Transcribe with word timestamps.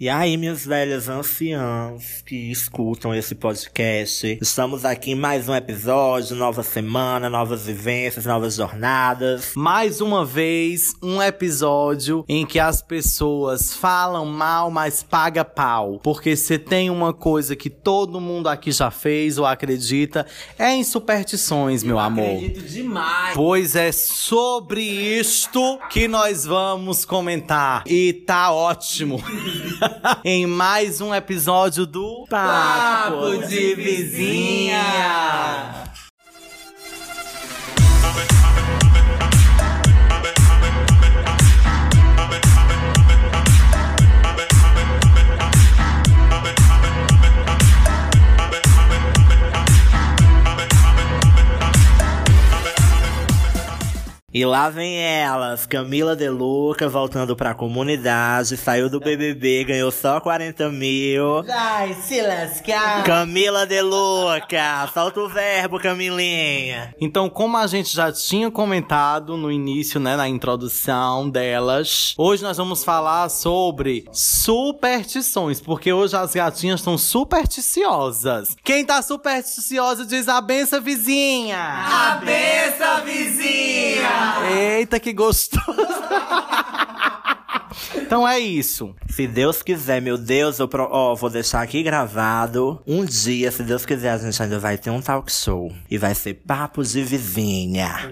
E 0.00 0.08
aí, 0.08 0.38
meus 0.38 0.64
velhos 0.64 1.10
anciãos 1.10 2.22
que 2.24 2.50
escutam 2.50 3.14
esse 3.14 3.34
podcast, 3.34 4.38
estamos 4.40 4.86
aqui 4.86 5.10
em 5.10 5.14
mais 5.14 5.46
um 5.46 5.54
episódio, 5.54 6.34
nova 6.34 6.62
semana, 6.62 7.28
novas 7.28 7.66
vivências, 7.66 8.24
novas 8.24 8.54
jornadas. 8.54 9.52
Mais 9.54 10.00
uma 10.00 10.24
vez, 10.24 10.94
um 11.02 11.22
episódio 11.22 12.24
em 12.26 12.46
que 12.46 12.58
as 12.58 12.80
pessoas 12.80 13.74
falam 13.74 14.24
mal, 14.24 14.70
mas 14.70 15.02
paga 15.02 15.44
pau. 15.44 16.00
Porque 16.02 16.34
se 16.34 16.58
tem 16.58 16.88
uma 16.88 17.12
coisa 17.12 17.54
que 17.54 17.68
todo 17.68 18.22
mundo 18.22 18.48
aqui 18.48 18.72
já 18.72 18.90
fez 18.90 19.36
ou 19.36 19.44
acredita, 19.44 20.24
é 20.58 20.70
em 20.70 20.82
superstições, 20.82 21.82
meu 21.82 21.98
amor. 21.98 22.36
Acredito 22.36 22.62
demais. 22.62 23.34
Pois 23.34 23.76
é 23.76 23.92
sobre 23.92 24.80
isto 24.80 25.78
que 25.90 26.08
nós 26.08 26.46
vamos 26.46 27.04
comentar. 27.04 27.84
E 27.86 28.14
tá 28.14 28.50
ótimo. 28.50 29.22
em 30.24 30.46
mais 30.46 31.00
um 31.00 31.14
episódio 31.14 31.86
do 31.86 32.26
Papo 32.28 33.46
de 33.46 33.74
Vizinha. 33.74 34.82
E 54.32 54.44
lá 54.44 54.70
vem 54.70 54.96
elas, 54.96 55.66
Camila 55.66 56.14
De 56.14 56.28
Luca 56.28 56.88
voltando 56.88 57.34
pra 57.34 57.52
comunidade, 57.52 58.56
saiu 58.56 58.88
do 58.88 59.00
BBB, 59.00 59.64
ganhou 59.64 59.90
só 59.90 60.20
40 60.20 60.68
mil. 60.70 61.42
Vai 61.42 61.94
se 61.94 62.22
lascar. 62.22 63.02
Camila 63.02 63.66
De 63.66 63.82
Luca, 63.82 64.88
solta 64.94 65.18
o 65.18 65.28
verbo, 65.28 65.80
Camilinha. 65.80 66.94
Então, 67.00 67.28
como 67.28 67.56
a 67.56 67.66
gente 67.66 67.92
já 67.92 68.12
tinha 68.12 68.52
comentado 68.52 69.36
no 69.36 69.50
início, 69.50 69.98
né, 69.98 70.14
na 70.14 70.28
introdução 70.28 71.28
delas, 71.28 72.14
hoje 72.16 72.44
nós 72.44 72.56
vamos 72.56 72.84
falar 72.84 73.28
sobre 73.30 74.04
superstições, 74.12 75.60
porque 75.60 75.92
hoje 75.92 76.14
as 76.14 76.32
gatinhas 76.34 76.78
estão 76.78 76.96
supersticiosas. 76.96 78.56
Quem 78.62 78.84
tá 78.84 79.02
supersticiosa 79.02 80.06
diz 80.06 80.28
a 80.28 80.40
benção 80.40 80.80
vizinha. 80.80 81.58
A 81.58 82.20
benção, 82.24 83.04
vizinha. 83.04 84.19
Eita, 84.50 84.98
que 85.00 85.12
gostoso. 85.12 85.76
Então 87.94 88.26
é 88.26 88.38
isso. 88.38 88.94
Se 89.08 89.26
Deus 89.26 89.62
quiser, 89.62 90.02
meu 90.02 90.18
Deus, 90.18 90.58
eu 90.58 90.66
pro... 90.66 90.88
ó, 90.90 91.14
vou 91.14 91.30
deixar 91.30 91.62
aqui 91.62 91.82
gravado. 91.82 92.82
Um 92.86 93.04
dia, 93.04 93.50
se 93.52 93.62
Deus 93.62 93.86
quiser, 93.86 94.10
a 94.10 94.18
gente 94.18 94.42
ainda 94.42 94.58
vai 94.58 94.76
ter 94.76 94.90
um 94.90 95.00
talk 95.00 95.30
show. 95.30 95.72
E 95.88 95.96
vai 95.96 96.14
ser 96.14 96.34
Papo 96.34 96.82
de 96.82 97.02
Vizinha. 97.02 98.10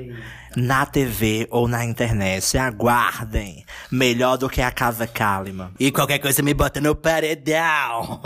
Na 0.57 0.87
TV 0.87 1.47
ou 1.51 1.69
na 1.69 1.85
internet. 1.85 2.57
Aguardem. 2.57 3.65
Melhor 3.91 4.37
do 4.37 4.49
que 4.49 4.61
a 4.61 4.71
Casa 4.71 5.07
Kalimann. 5.07 5.71
E 5.79 5.91
qualquer 5.91 6.19
coisa 6.19 6.43
me 6.43 6.55
bota 6.55 6.81
no 6.81 6.95
paredão. 6.95 8.21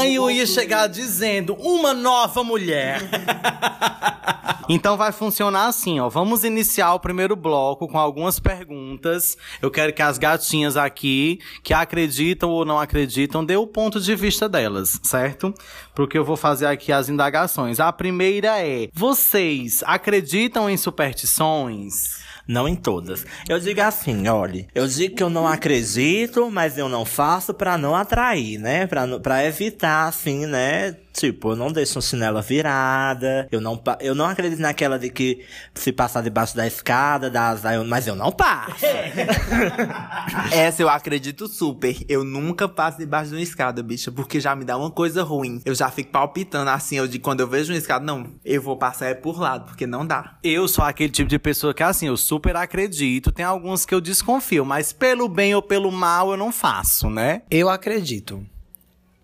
Ai, 0.00 0.14
eu 0.14 0.30
ia 0.30 0.46
chegar 0.46 0.86
dizendo 0.86 1.54
uma 1.54 1.94
nova 1.94 2.42
mulher. 2.44 3.00
então 4.68 4.96
vai 4.96 5.12
funcionar 5.12 5.66
assim, 5.66 6.00
ó. 6.00 6.08
Vamos 6.08 6.44
iniciar 6.44 6.94
o 6.94 7.00
primeiro 7.00 7.36
bloco 7.36 7.88
com 7.88 7.98
algumas 7.98 8.38
perguntas. 8.38 9.36
Eu 9.60 9.70
quero 9.70 9.92
que 9.92 10.02
as 10.02 10.18
gatinhas 10.18 10.76
aqui, 10.76 11.38
que 11.62 11.72
acreditam 11.72 12.50
ou 12.50 12.64
não 12.64 12.78
acreditam, 12.78 13.44
dê 13.44 13.56
o 13.56 13.66
ponto 13.66 14.00
de 14.00 14.14
vista 14.14 14.48
delas, 14.48 15.00
certo? 15.02 15.54
Porque 15.94 16.18
eu 16.18 16.24
vou 16.24 16.36
fazer 16.36 16.66
aqui 16.66 16.92
as 16.92 17.08
indagações. 17.08 17.80
A 17.80 17.92
primeira 17.92 18.60
é: 18.60 18.88
vocês 18.92 19.82
acreditam 19.86 20.68
em 20.68 20.76
superstições? 21.14 22.23
Não 22.46 22.68
em 22.68 22.74
todas. 22.76 23.24
Eu 23.48 23.58
digo 23.58 23.80
assim, 23.80 24.28
olha, 24.28 24.66
eu 24.74 24.86
digo 24.86 25.14
que 25.16 25.22
eu 25.22 25.30
não 25.30 25.46
acredito, 25.46 26.50
mas 26.50 26.76
eu 26.76 26.88
não 26.88 27.04
faço 27.04 27.54
pra 27.54 27.78
não 27.78 27.94
atrair, 27.94 28.58
né? 28.58 28.86
Pra, 28.86 29.06
pra 29.18 29.44
evitar, 29.44 30.06
assim, 30.08 30.46
né? 30.46 30.96
Tipo, 31.12 31.52
eu 31.52 31.56
não 31.56 31.70
deixo 31.70 31.96
um 31.98 32.02
chinela 32.02 32.42
virada, 32.42 33.46
eu 33.52 33.60
não, 33.60 33.80
eu 34.00 34.16
não 34.16 34.26
acredito 34.26 34.58
naquela 34.60 34.98
de 34.98 35.10
que 35.10 35.44
se 35.72 35.92
passar 35.92 36.22
debaixo 36.22 36.56
da 36.56 36.66
escada, 36.66 37.30
dá 37.30 37.50
azar, 37.50 37.74
eu- 37.74 37.84
mas 37.84 38.06
eu 38.08 38.16
não 38.16 38.32
passo. 38.32 38.84
Essa 40.52 40.82
eu 40.82 40.88
acredito 40.88 41.46
super. 41.46 41.96
Eu 42.08 42.24
nunca 42.24 42.68
passo 42.68 42.98
debaixo 42.98 43.30
de 43.30 43.36
uma 43.36 43.42
escada, 43.42 43.82
bicha, 43.82 44.10
porque 44.10 44.40
já 44.40 44.54
me 44.56 44.64
dá 44.64 44.76
uma 44.76 44.90
coisa 44.90 45.22
ruim. 45.22 45.60
Eu 45.64 45.74
já 45.74 45.88
fico 45.90 46.10
palpitando 46.10 46.68
assim, 46.70 46.96
eu 46.98 47.06
de 47.06 47.18
quando 47.18 47.40
eu 47.40 47.48
vejo 47.48 47.72
uma 47.72 47.78
escada, 47.78 48.04
não, 48.04 48.26
eu 48.44 48.60
vou 48.60 48.76
passar 48.76 49.06
é 49.06 49.14
por 49.14 49.38
lado, 49.38 49.66
porque 49.66 49.86
não 49.86 50.04
dá. 50.06 50.36
Eu 50.42 50.66
sou 50.66 50.84
aquele 50.84 51.12
tipo 51.12 51.28
de 51.28 51.38
pessoa 51.38 51.72
que, 51.72 51.82
assim, 51.82 52.06
eu 52.08 52.16
super 52.34 52.56
acredito. 52.56 53.30
Tem 53.30 53.44
alguns 53.44 53.86
que 53.86 53.94
eu 53.94 54.00
desconfio, 54.00 54.64
mas 54.64 54.92
pelo 54.92 55.28
bem 55.28 55.54
ou 55.54 55.62
pelo 55.62 55.92
mal 55.92 56.32
eu 56.32 56.36
não 56.36 56.50
faço, 56.50 57.08
né? 57.08 57.42
Eu 57.48 57.68
acredito. 57.68 58.44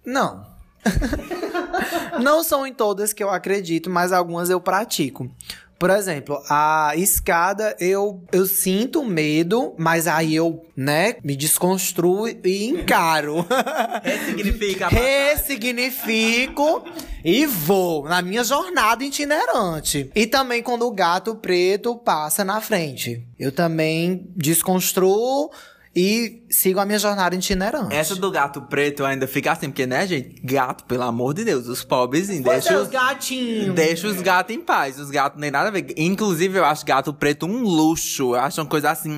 Não. 0.06 0.46
Não 2.22 2.42
são 2.42 2.66
em 2.66 2.72
todas 2.72 3.12
que 3.12 3.22
eu 3.22 3.30
acredito, 3.30 3.90
mas 3.90 4.12
algumas 4.12 4.48
eu 4.48 4.60
pratico. 4.60 5.30
Por 5.80 5.88
exemplo, 5.88 6.38
a 6.46 6.92
escada 6.94 7.74
eu, 7.80 8.22
eu 8.30 8.44
sinto 8.44 9.02
medo, 9.02 9.74
mas 9.78 10.06
aí 10.06 10.34
eu, 10.34 10.62
né, 10.76 11.16
me 11.24 11.34
desconstruo 11.34 12.28
e 12.28 12.66
encaro. 12.66 13.46
Significa 14.26 14.88
Ressignifico 14.88 16.84
e 17.24 17.46
vou 17.46 18.04
na 18.04 18.20
minha 18.20 18.44
jornada 18.44 19.02
itinerante. 19.02 20.10
E 20.14 20.26
também 20.26 20.62
quando 20.62 20.86
o 20.86 20.92
gato 20.92 21.34
preto 21.36 21.96
passa 21.96 22.44
na 22.44 22.60
frente. 22.60 23.26
Eu 23.38 23.50
também 23.50 24.30
desconstruo 24.36 25.50
e 25.94 26.44
sigo 26.48 26.78
a 26.78 26.86
minha 26.86 26.98
jornada 26.98 27.34
itinerante. 27.34 27.94
Essa 27.94 28.14
do 28.14 28.30
gato 28.30 28.62
preto 28.62 29.04
ainda 29.04 29.26
fica 29.26 29.52
assim, 29.52 29.68
porque, 29.68 29.86
né, 29.86 30.06
gente? 30.06 30.40
Gato, 30.42 30.84
pelo 30.84 31.02
amor 31.02 31.34
de 31.34 31.44
Deus, 31.44 31.66
os 31.66 31.82
Pois 31.82 32.28
deixa 32.28 32.72
é, 32.72 32.76
os, 32.76 32.82
os 32.82 32.88
gatinhos. 32.88 33.74
deixa 33.74 34.06
os 34.06 34.22
gatos 34.22 34.54
em 34.54 34.60
paz. 34.60 35.00
Os 35.00 35.10
gatos 35.10 35.40
nem 35.40 35.50
nada 35.50 35.68
a 35.68 35.72
ver. 35.72 35.92
Inclusive, 35.96 36.58
eu 36.58 36.64
acho 36.64 36.86
gato 36.86 37.12
preto 37.12 37.46
um 37.46 37.62
luxo. 37.62 38.34
Eu 38.34 38.40
acho 38.40 38.60
uma 38.60 38.68
coisa 38.68 38.90
assim. 38.90 39.10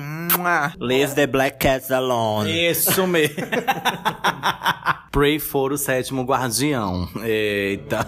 Leave 0.79 1.13
the 1.13 1.27
black 1.27 1.59
cats 1.59 1.91
alone. 1.91 2.49
Isso 2.69 3.05
mesmo. 3.05 3.35
Pray 5.11 5.37
for 5.37 5.71
o 5.71 5.77
sétimo 5.77 6.23
guardião. 6.23 7.07
Eita. 7.23 8.07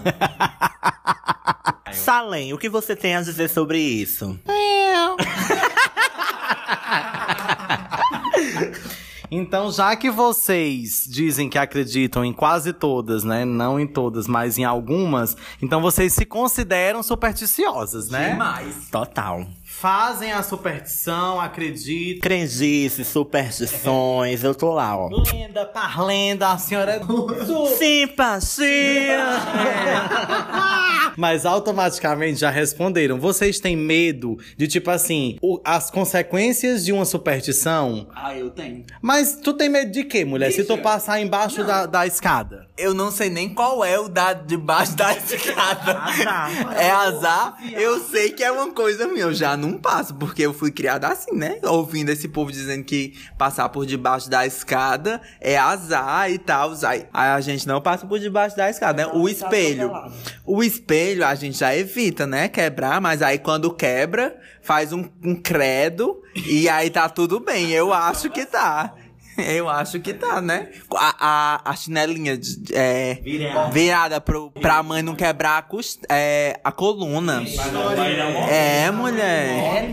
Salem, 1.92 2.52
o 2.52 2.58
que 2.58 2.68
você 2.68 2.96
tem 2.96 3.14
a 3.14 3.22
dizer 3.22 3.48
sobre 3.48 3.78
isso? 3.78 4.36
Então, 9.30 9.72
já 9.72 9.96
que 9.96 10.10
vocês 10.10 11.04
dizem 11.08 11.48
que 11.48 11.58
acreditam 11.58 12.24
em 12.24 12.32
quase 12.32 12.72
todas, 12.72 13.24
né? 13.24 13.44
Não 13.44 13.78
em 13.80 13.86
todas, 13.86 14.28
mas 14.28 14.56
em 14.56 14.64
algumas, 14.64 15.36
então 15.60 15.80
vocês 15.80 16.12
se 16.12 16.24
consideram 16.24 17.02
supersticiosas, 17.02 18.08
né? 18.08 18.30
Demais. 18.30 18.88
Total. 18.90 19.46
Fazem 19.90 20.32
a 20.32 20.42
superstição, 20.42 21.40
acreditam. 21.40 22.20
Crendices, 22.20 23.06
superstições, 23.06 24.42
eu 24.42 24.52
tô 24.52 24.72
lá, 24.72 24.96
ó. 24.98 25.08
Lenda, 25.32 25.64
parlenda, 25.64 26.48
a 26.50 26.58
senhora 26.58 26.90
é 27.00 27.00
Simpatia! 27.76 29.16
Mas 31.16 31.46
automaticamente 31.46 32.40
já 32.40 32.50
responderam. 32.50 33.18
Vocês 33.20 33.60
têm 33.60 33.76
medo 33.76 34.36
de, 34.56 34.66
tipo 34.66 34.90
assim, 34.90 35.38
o- 35.40 35.60
as 35.64 35.88
consequências 35.90 36.84
de 36.84 36.92
uma 36.92 37.04
superstição? 37.04 38.08
Ah, 38.14 38.36
eu 38.36 38.50
tenho. 38.50 38.84
Mas 39.00 39.36
tu 39.42 39.54
tem 39.54 39.68
medo 39.68 39.92
de 39.92 40.02
quê, 40.04 40.24
mulher? 40.24 40.50
Se 40.50 40.64
tu 40.64 40.76
passar 40.78 41.20
embaixo 41.20 41.62
da, 41.64 41.86
da 41.86 42.06
escada. 42.06 42.66
Eu 42.76 42.92
não 42.92 43.10
sei 43.10 43.30
nem 43.30 43.48
qual 43.54 43.82
é 43.84 43.98
o 43.98 44.08
da 44.08 44.34
debaixo 44.34 44.94
da 44.96 45.12
escada. 45.16 45.96
é 46.76 46.90
azar. 46.90 47.56
Eu 47.72 48.00
sei 48.00 48.32
que 48.32 48.42
é 48.44 48.50
uma 48.52 48.72
coisa 48.72 49.06
minha. 49.06 49.22
Eu 49.22 49.32
já 49.32 49.56
não 49.56 49.75
passo, 49.76 50.14
porque 50.14 50.42
eu 50.42 50.52
fui 50.52 50.70
criada 50.70 51.08
assim, 51.08 51.34
né? 51.34 51.58
Ouvindo 51.64 52.10
esse 52.10 52.28
povo 52.28 52.50
dizendo 52.50 52.84
que 52.84 53.14
passar 53.38 53.68
por 53.68 53.86
debaixo 53.86 54.28
da 54.30 54.46
escada 54.46 55.20
é 55.40 55.56
azar 55.56 56.30
e 56.30 56.38
tal. 56.38 56.72
Aí 56.84 57.06
aí 57.12 57.30
a 57.30 57.40
gente 57.40 57.66
não 57.66 57.80
passa 57.80 58.06
por 58.06 58.18
debaixo 58.18 58.56
da 58.56 58.68
escada, 58.70 59.04
né? 59.04 59.12
O 59.12 59.28
espelho. 59.28 59.90
O 60.44 60.62
espelho 60.62 61.26
a 61.26 61.34
gente 61.34 61.58
já 61.58 61.74
evita, 61.74 62.26
né? 62.26 62.48
Quebrar, 62.48 63.00
mas 63.00 63.22
aí 63.22 63.38
quando 63.38 63.72
quebra, 63.72 64.36
faz 64.62 64.92
um, 64.92 65.04
um 65.22 65.34
credo 65.34 66.22
e 66.46 66.68
aí 66.68 66.90
tá 66.90 67.08
tudo 67.08 67.40
bem. 67.40 67.70
Eu 67.70 67.92
acho 67.92 68.30
que 68.30 68.44
tá. 68.44 68.94
Eu 69.56 69.68
acho 69.68 70.00
que 70.00 70.14
tá, 70.14 70.40
né? 70.40 70.68
A, 70.94 71.14
a, 71.64 71.70
a 71.70 71.76
chinelinha 71.76 72.36
de- 72.36 72.74
é, 72.74 73.18
virada 73.72 74.20
pro, 74.20 74.50
pra 74.50 74.82
mãe 74.82 75.02
não 75.02 75.14
quebrar 75.14 75.58
a, 75.58 75.62
cos- 75.62 75.98
é, 76.08 76.58
a 76.64 76.72
coluna. 76.72 77.42
É, 78.50 78.90
mulher. 78.90 79.88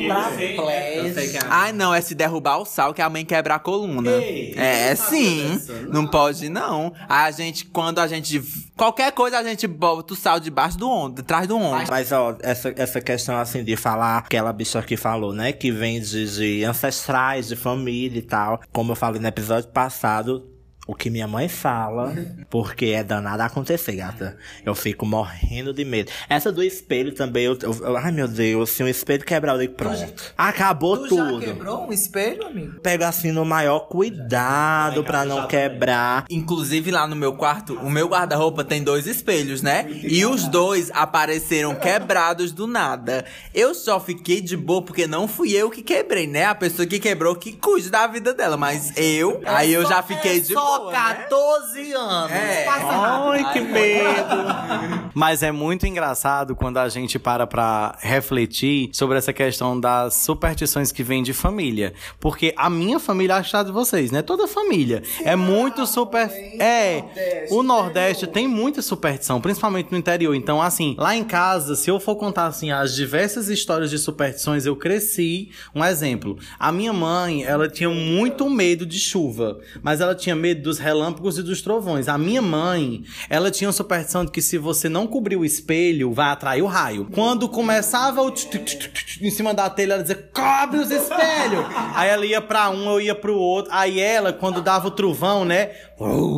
Ai, 1.50 1.72
não, 1.74 1.94
é 1.94 2.01
se 2.01 2.16
derrubar 2.16 2.57
o 2.60 2.66
sal 2.66 2.94
que 2.94 3.01
a 3.01 3.10
mãe 3.10 3.25
quebra 3.25 3.56
a 3.56 3.60
coluna. 3.60 4.12
É, 4.12 4.90
é 4.92 4.95
sim. 4.95 5.60
Não 5.90 6.07
pode, 6.07 6.50
não. 6.50 6.94
A 7.07 7.30
gente, 7.31 7.66
quando 7.66 8.00
a 8.00 8.07
gente. 8.07 8.42
Qualquer 8.75 9.12
coisa 9.12 9.38
a 9.38 9.44
gente 9.44 9.68
bota 9.68 10.13
o 10.13 10.16
sal 10.16 10.40
debaixo 10.40 10.78
do 10.80 10.90
ombro, 10.90 11.22
atrás 11.22 11.48
do 11.48 11.56
ombro. 11.57 11.86
Mas, 11.90 12.12
ó, 12.12 12.36
essa, 12.42 12.74
essa 12.75 13.00
questão, 13.00 13.38
assim, 13.38 13.63
de 13.63 13.75
falar, 13.75 14.18
aquela 14.18 14.51
bicha 14.51 14.81
que 14.81 14.98
falou, 14.98 15.31
né, 15.31 15.51
que 15.51 15.72
vem 15.72 16.01
de, 16.01 16.36
de 16.60 16.63
ancestrais, 16.63 17.48
de 17.48 17.56
família 17.56 18.18
e 18.18 18.22
tal. 18.24 18.60
Como 18.72 18.92
eu 18.92 18.95
falei 18.95 19.22
no 19.22 19.28
episódio 19.33 19.69
passado, 19.71 20.53
o 20.85 20.94
que 20.94 21.09
minha 21.09 21.27
mãe 21.27 21.47
fala, 21.47 22.13
porque 22.50 22.88
é 22.88 23.03
danado 23.03 23.41
acontecer, 23.44 23.94
gata. 23.95 24.38
Eu 24.65 24.75
fico 24.75 25.06
morrendo 25.06 25.74
de 25.74 25.85
medo. 25.85 26.12
Essa 26.30 26.51
do 26.51 26.62
espelho 26.62 27.13
também, 27.13 27.45
eu, 27.45 27.57
eu- 27.62 27.74
eu- 27.85 27.97
ai 27.97 28.12
meu 28.12 28.27
Deus, 28.27 28.69
se 28.69 28.83
um 28.83 28.88
espelho 28.88 29.24
quebrar, 29.24 29.53
eu 29.53 29.59
digo, 29.59 29.74
pronto. 29.75 30.33
Acabou 30.38 30.97
Tu 31.07 31.15
já 31.15 31.25
tudo. 31.25 31.39
quebrou 31.45 31.88
um 31.88 31.94
espelho, 31.94 32.45
amigo? 32.45 32.80
Pego 32.81 33.03
assim 33.06 33.31
no 33.31 33.45
maior 33.45 33.88
cuidado 33.88 35.03
pra 35.03 35.25
não 35.25 35.47
quebrar. 35.47 36.25
Inclusive 36.30 36.91
lá 36.91 37.07
no 37.07 37.15
meu 37.15 37.33
quarto, 37.35 37.75
o 37.75 37.89
meu 37.89 38.07
guarda-roupa 38.07 38.63
tem 38.63 38.83
dois 38.83 39.07
espelhos, 39.07 39.62
né? 39.62 39.85
E 39.89 40.25
os 40.25 40.47
dois 40.47 40.91
apareceram 40.94 41.75
quebrados 41.75 42.51
do 42.51 42.68
nada. 42.68 43.25
Eu 43.53 43.74
só 43.74 44.00
fiquei 44.00 44.41
de 44.41 44.56
boa 44.57 44.81
porque 44.81 45.07
não 45.07 45.27
fui 45.27 45.53
eu 45.53 45.69
que 45.69 45.81
quebrei, 45.81 46.27
né? 46.27 46.45
A 46.45 46.56
pessoa 46.56 46.85
que 46.85 47.00
quebrou 47.00 47.35
que 47.35 47.53
cuide 47.53 47.89
da 47.89 48.06
vida 48.07 48.33
dela. 48.33 48.57
Mas 48.57 48.91
eu, 48.97 49.41
aí 49.45 49.71
eu 49.74 49.85
já 49.88 50.01
fiquei 50.03 50.39
de 50.41 50.53
boa. 50.53 50.73
Né? 50.80 50.92
14 50.92 51.94
anos. 51.94 52.31
É. 52.31 52.68
Ai, 52.68 53.54
que 53.54 53.62
medo. 53.62 55.04
Mas 55.14 55.44
é 55.44 55.52
muito 55.52 55.86
engraçado 55.86 56.56
quando 56.56 56.78
a 56.78 56.90
gente 56.90 57.20
para 57.20 57.46
pra 57.46 57.98
refletir 58.02 58.90
sobre 58.92 59.18
essa 59.18 59.31
questão 59.31 59.80
das 59.80 60.16
superstições 60.16 60.92
que 60.92 61.04
vêm 61.04 61.22
de 61.22 61.34
família. 61.34 61.94
Porque 62.20 62.54
a 62.58 62.70
minha 62.70 63.00
família, 63.00 63.36
é 63.36 63.64
de 63.64 63.72
vocês, 63.72 64.12
né? 64.12 64.22
Toda 64.22 64.48
família. 64.48 65.04
é 65.24 65.36
muito 65.36 65.86
super. 65.86 66.30
É. 66.60 67.48
O 67.52 67.62
Nordeste 67.62 68.26
tem 68.26 68.48
muita 68.48 68.81
superstição, 68.81 69.40
principalmente 69.40 69.92
no 69.92 69.98
interior. 69.98 70.34
Então, 70.34 70.62
assim, 70.62 70.96
lá 70.98 71.16
em 71.16 71.24
casa, 71.24 71.76
se 71.76 71.90
eu 71.90 72.00
for 72.00 72.16
contar, 72.16 72.48
assim, 72.48 72.72
as 72.72 72.96
diversas 72.96 73.50
histórias 73.50 73.90
de 73.90 73.98
superstições, 73.98 74.66
eu 74.66 74.76
cresci. 74.76 75.52
Um 75.76 75.84
exemplo. 75.84 76.38
A 76.58 76.72
minha 76.72 76.94
mãe, 76.94 77.44
ela 77.44 77.69
tinha 77.69 77.90
muito 77.90 78.50
medo 78.50 78.86
de 78.86 79.00
chuva. 79.00 79.60
Mas 79.81 80.02
ela 80.02 80.16
tinha 80.16 80.36
medo 80.36 80.62
dos 80.63 80.80
relâmpagos 80.80 81.38
e 81.38 81.44
dos 81.44 81.62
trovões. 81.62 82.07
A 82.07 82.18
minha 82.18 82.42
mãe, 82.42 83.04
ela 83.30 83.51
tinha 83.51 83.68
uma 83.68 83.74
superstição 83.74 84.25
de 84.25 84.31
que 84.31 84.42
se 84.42 84.57
você 84.57 84.89
não 84.89 85.06
cobrir 85.06 85.36
o 85.36 85.45
espelho, 85.45 86.12
vai 86.13 86.31
atrair 86.31 86.62
o 86.62 86.68
raio. 86.68 87.07
Quando 87.12 87.48
começava 87.48 88.21
o 88.21 88.31
tch, 88.31 89.19
em 89.21 89.30
cima 89.30 89.54
da 89.54 89.69
telha, 89.69 89.94
ela 89.94 90.01
dizia, 90.01 90.30
cobre 90.33 90.80
os 90.80 90.89
espelhos! 90.89 91.65
aí 91.94 92.10
ela 92.10 92.25
ia 92.25 92.42
pra 92.42 92.69
um, 92.69 92.89
eu 92.89 93.01
ia 93.01 93.15
pro 93.15 93.36
outro. 93.36 93.71
Aí 93.74 94.00
ela, 94.00 94.33
quando 94.33 94.62
dava 94.62 94.88
o 94.88 94.92
trovão, 94.92 95.45
né? 95.45 95.71